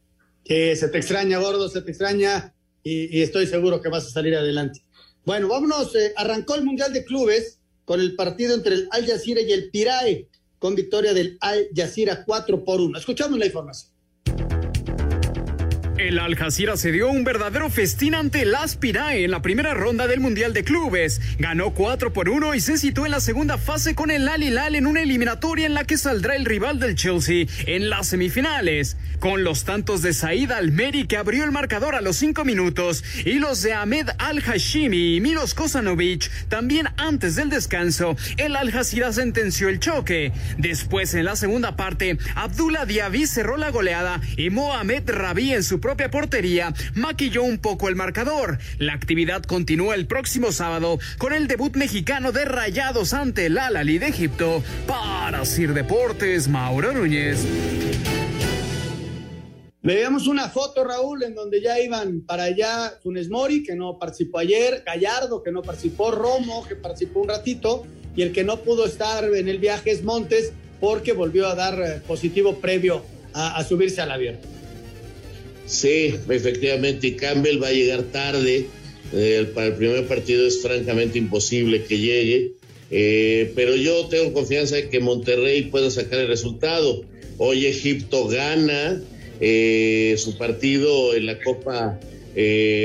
[0.44, 4.10] Que se te extraña, gordo, se te extraña y, y estoy seguro que vas a
[4.10, 4.80] salir adelante.
[5.28, 5.94] Bueno, vámonos.
[5.94, 9.70] Eh, arrancó el Mundial de Clubes con el partido entre el Al Jazeera y el
[9.70, 10.26] Pirae,
[10.58, 12.98] con victoria del Al Jazeera 4 por 1.
[12.98, 13.92] Escuchamos la información.
[15.98, 20.06] El Al Jazeera se dio un verdadero festín ante el Aspirae en la primera ronda
[20.06, 21.20] del Mundial de Clubes.
[21.40, 24.76] Ganó 4 por 1 y se situó en la segunda fase con el Al Hilal
[24.76, 28.96] en una eliminatoria en la que saldrá el rival del Chelsea en las semifinales.
[29.18, 33.40] Con los tantos de Said Almeri que abrió el marcador a los 5 minutos y
[33.40, 39.12] los de Ahmed Al Hashimi y Milos Kosanovic también antes del descanso, el Al Jazeera
[39.12, 40.30] sentenció el choque.
[40.58, 45.80] Después en la segunda parte, Abdullah Diaby cerró la goleada y Mohamed Rabi en su
[45.88, 48.58] propia portería maquilló un poco el marcador.
[48.78, 53.96] La actividad continúa el próximo sábado con el debut mexicano de Rayados ante el Al-Ali
[53.96, 54.62] de Egipto.
[54.86, 57.42] Para Sir Deportes, Mauro Núñez.
[59.80, 64.40] Veíamos una foto, Raúl, en donde ya iban para allá Funes Mori, que no participó
[64.40, 68.84] ayer, Gallardo, que no participó, Romo, que participó un ratito, y el que no pudo
[68.84, 74.02] estar en el viaje es Montes, porque volvió a dar positivo previo a, a subirse
[74.02, 74.36] al avión.
[75.68, 78.66] Sí, efectivamente, Campbell va a llegar tarde.
[79.12, 82.52] Eh, para el primer partido es francamente imposible que llegue.
[82.90, 87.02] Eh, pero yo tengo confianza de que Monterrey pueda sacar el resultado.
[87.36, 89.02] Hoy Egipto gana
[89.40, 92.00] eh, su partido en la Copa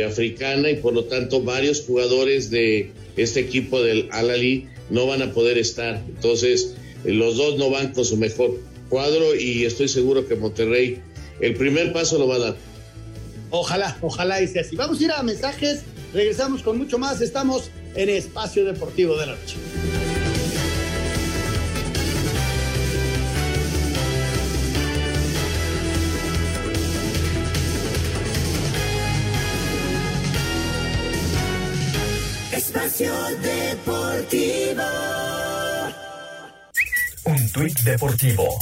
[0.07, 5.31] Africana y por lo tanto varios jugadores de este equipo del Al-Ali no van a
[5.31, 6.03] poder estar.
[6.09, 6.73] Entonces,
[7.05, 8.59] los dos no van con su mejor
[8.89, 10.97] cuadro y estoy seguro que Monterrey
[11.39, 12.55] el primer paso lo va a dar.
[13.55, 14.75] Ojalá, ojalá y sea así.
[14.75, 17.21] Vamos a ir a mensajes, regresamos con mucho más.
[17.21, 19.57] Estamos en Espacio Deportivo de la Noche.
[32.51, 34.83] Espacio Deportivo.
[37.25, 38.59] Un tuit deportivo.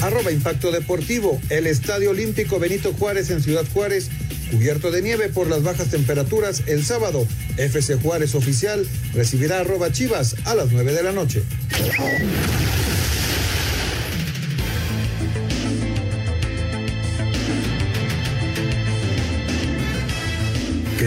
[0.00, 1.40] Arroba Impacto Deportivo.
[1.50, 4.10] El Estadio Olímpico Benito Juárez en Ciudad Juárez,
[4.50, 7.26] cubierto de nieve por las bajas temperaturas, el sábado.
[7.56, 11.42] FC Juárez Oficial recibirá arroba Chivas a las 9 de la noche.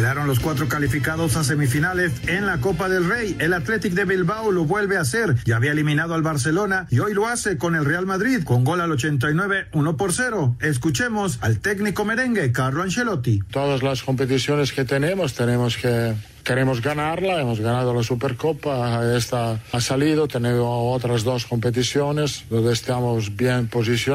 [0.02, 3.36] Quedaron los cuatro calificados a semifinales en la Copa del Rey.
[3.38, 5.36] El Athletic de Bilbao lo vuelve a hacer.
[5.46, 8.82] Ya había eliminado al Barcelona y hoy lo hace con el Real Madrid con gol
[8.82, 10.56] al 89, 1 por 0.
[10.60, 13.42] Escuchemos al técnico merengue Carlo Ancelotti.
[13.52, 19.82] Todas las competiciones que tenemos tenemos que queremos ganarla, hemos ganado la Supercopa, esta ha
[19.82, 24.12] salido, tenemos otras dos competiciones donde estamos bien posicionados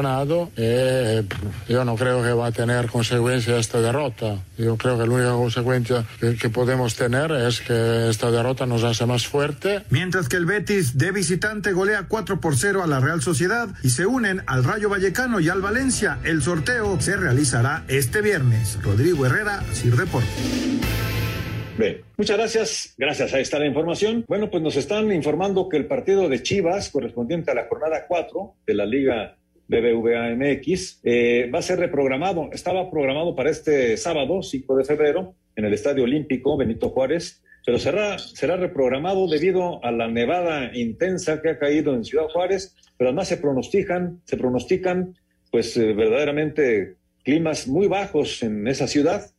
[0.57, 1.23] eh,
[1.67, 4.37] yo no creo que va a tener consecuencia esta derrota.
[4.57, 8.83] Yo creo que la única consecuencia que, que podemos tener es que esta derrota nos
[8.83, 9.83] hace más fuerte.
[9.89, 13.89] Mientras que el Betis de visitante golea 4 por 0 a la Real Sociedad y
[13.89, 18.79] se unen al Rayo Vallecano y al Valencia, el sorteo se realizará este viernes.
[18.81, 21.16] Rodrigo Herrera, Sir Deportes.
[21.77, 22.95] Bien, muchas gracias.
[22.97, 24.25] Gracias, ahí está la información.
[24.27, 28.55] Bueno, pues nos están informando que el partido de Chivas, correspondiente a la jornada 4
[28.65, 32.49] de la Liga BBVA MX, eh, va a ser reprogramado.
[32.51, 37.77] Estaba programado para este sábado, 5 de febrero, en el Estadio Olímpico Benito Juárez, pero
[37.77, 43.09] será, será reprogramado debido a la nevada intensa que ha caído en Ciudad Juárez, pero
[43.09, 45.15] además se pronostican, se pronostican
[45.51, 49.29] pues eh, verdaderamente climas muy bajos en esa ciudad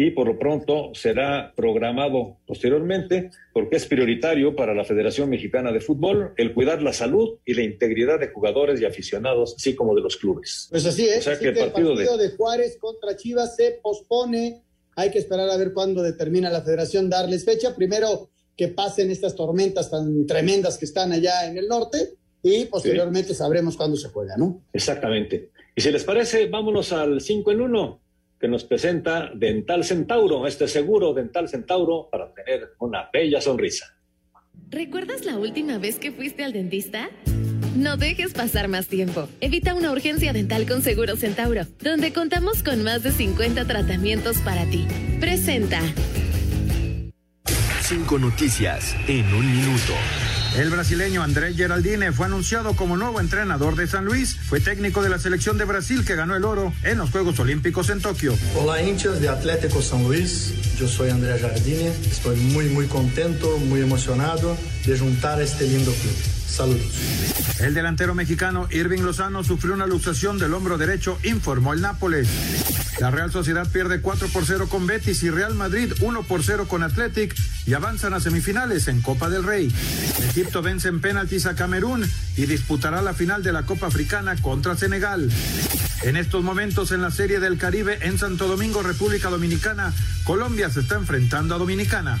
[0.00, 5.80] y por lo pronto será programado posteriormente porque es prioritario para la Federación Mexicana de
[5.80, 10.02] Fútbol el cuidar la salud y la integridad de jugadores y aficionados, así como de
[10.02, 10.68] los clubes.
[10.70, 13.80] Pues así es, O sea así que el partido de- de Juárez contra Chivas se
[13.82, 14.62] pospone.
[14.94, 17.74] Hay que esperar a ver cuándo determina la federación darles fecha.
[17.74, 23.34] Primero que pasen estas tormentas tan tremendas que están allá en el norte y posteriormente
[23.34, 24.62] sabremos cuándo se juega, ¿no?
[24.72, 25.50] Exactamente.
[25.74, 28.00] Y si les parece, vámonos al 5 en 1
[28.38, 33.96] que nos presenta Dental Centauro, este seguro Dental Centauro para tener una bella sonrisa.
[34.70, 37.10] ¿Recuerdas la última vez que fuiste al dentista?
[37.74, 39.28] No dejes pasar más tiempo.
[39.40, 44.64] Evita una urgencia dental con Seguro Centauro, donde contamos con más de 50 tratamientos para
[44.66, 44.86] ti.
[45.20, 45.80] Presenta.
[47.82, 49.94] Cinco noticias en un minuto.
[50.56, 54.34] El brasileño André Geraldine fue anunciado como nuevo entrenador de San Luis.
[54.34, 57.90] Fue técnico de la selección de Brasil que ganó el oro en los Juegos Olímpicos
[57.90, 58.34] en Tokio.
[58.56, 60.52] Olá, hinchas de Atlético São Luís.
[60.80, 61.92] Eu sou André Jardine.
[62.10, 66.37] Estou muito, muito contento, muito emocionado de juntar este lindo clube.
[66.48, 66.92] Saludos.
[67.60, 72.28] El delantero mexicano Irving Lozano sufrió una luxación del hombro derecho, informó el Nápoles.
[73.00, 76.66] La Real Sociedad pierde 4 por 0 con Betis y Real Madrid 1 por 0
[76.68, 77.34] con Athletic
[77.66, 79.72] y avanzan a semifinales en Copa del Rey.
[80.30, 84.76] Egipto vence en penaltis a Camerún y disputará la final de la Copa Africana contra
[84.76, 85.30] Senegal.
[86.02, 89.92] En estos momentos en la Serie del Caribe en Santo Domingo, República Dominicana,
[90.24, 92.20] Colombia se está enfrentando a Dominicana.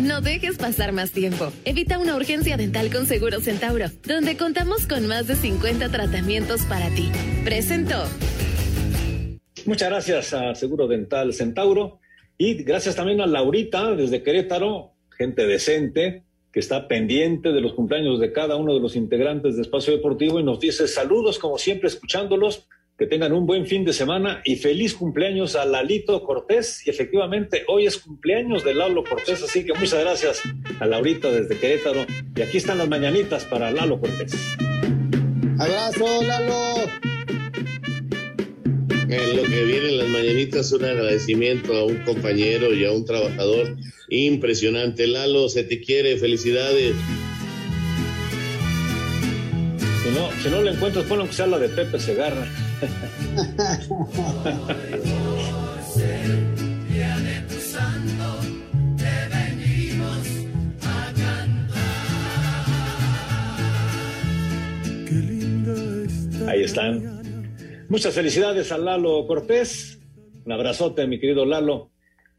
[0.00, 1.52] No dejes pasar más tiempo.
[1.66, 6.88] Evita una urgencia dental con Seguro Centauro, donde contamos con más de 50 tratamientos para
[6.94, 7.10] ti.
[7.44, 8.02] Presentó.
[9.66, 12.00] Muchas gracias a Seguro Dental Centauro
[12.38, 18.18] y gracias también a Laurita desde Querétaro, gente decente que está pendiente de los cumpleaños
[18.20, 21.88] de cada uno de los integrantes de Espacio Deportivo y nos dice saludos como siempre
[21.88, 22.66] escuchándolos,
[23.00, 27.64] que tengan un buen fin de semana y feliz cumpleaños a Lalito Cortés y efectivamente
[27.66, 30.42] hoy es cumpleaños de Lalo Cortés, así que muchas gracias
[30.80, 32.04] a Laurita desde Querétaro
[32.36, 34.34] y aquí están las mañanitas para Lalo Cortés.
[35.58, 36.74] Abrazo, Lalo.
[39.08, 43.78] En lo que vienen las mañanitas, un agradecimiento a un compañero y a un trabajador
[44.10, 45.06] impresionante.
[45.06, 46.94] Lalo, se te quiere, felicidades.
[50.02, 52.46] Si no, si no lo encuentras, ponlo que sea la de Pepe Segarra.
[66.48, 67.20] Ahí están.
[67.88, 70.00] Muchas felicidades a Lalo Cortés.
[70.44, 71.89] Un abrazote, mi querido Lalo.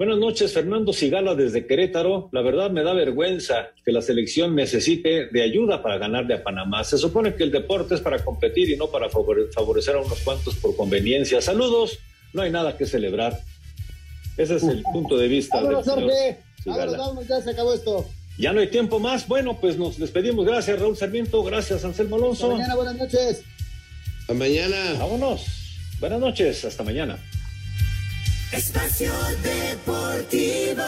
[0.01, 2.27] Buenas noches, Fernando Sigala desde Querétaro.
[2.31, 6.83] La verdad me da vergüenza que la selección necesite de ayuda para ganarle a Panamá.
[6.83, 10.19] Se supone que el deporte es para competir y no para favore- favorecer a unos
[10.21, 11.39] cuantos por conveniencia.
[11.39, 11.99] Saludos,
[12.33, 13.41] no hay nada que celebrar.
[14.37, 16.39] Ese es el punto de vista del señor Jorge.
[16.63, 16.97] Sigala.
[16.97, 18.03] Vámonos, ya se acabó esto.
[18.39, 19.27] Ya no hay tiempo más.
[19.27, 20.47] Bueno, pues nos despedimos.
[20.47, 21.43] Gracias, Raúl Sarmiento.
[21.43, 22.51] Gracias, Anselmo Hasta Alonso.
[22.53, 23.43] mañana, buenas noches.
[24.21, 24.95] Hasta mañana.
[24.97, 25.45] Vámonos.
[25.99, 26.65] Buenas noches.
[26.65, 27.19] Hasta mañana.
[28.51, 30.83] Espacio Deportivo.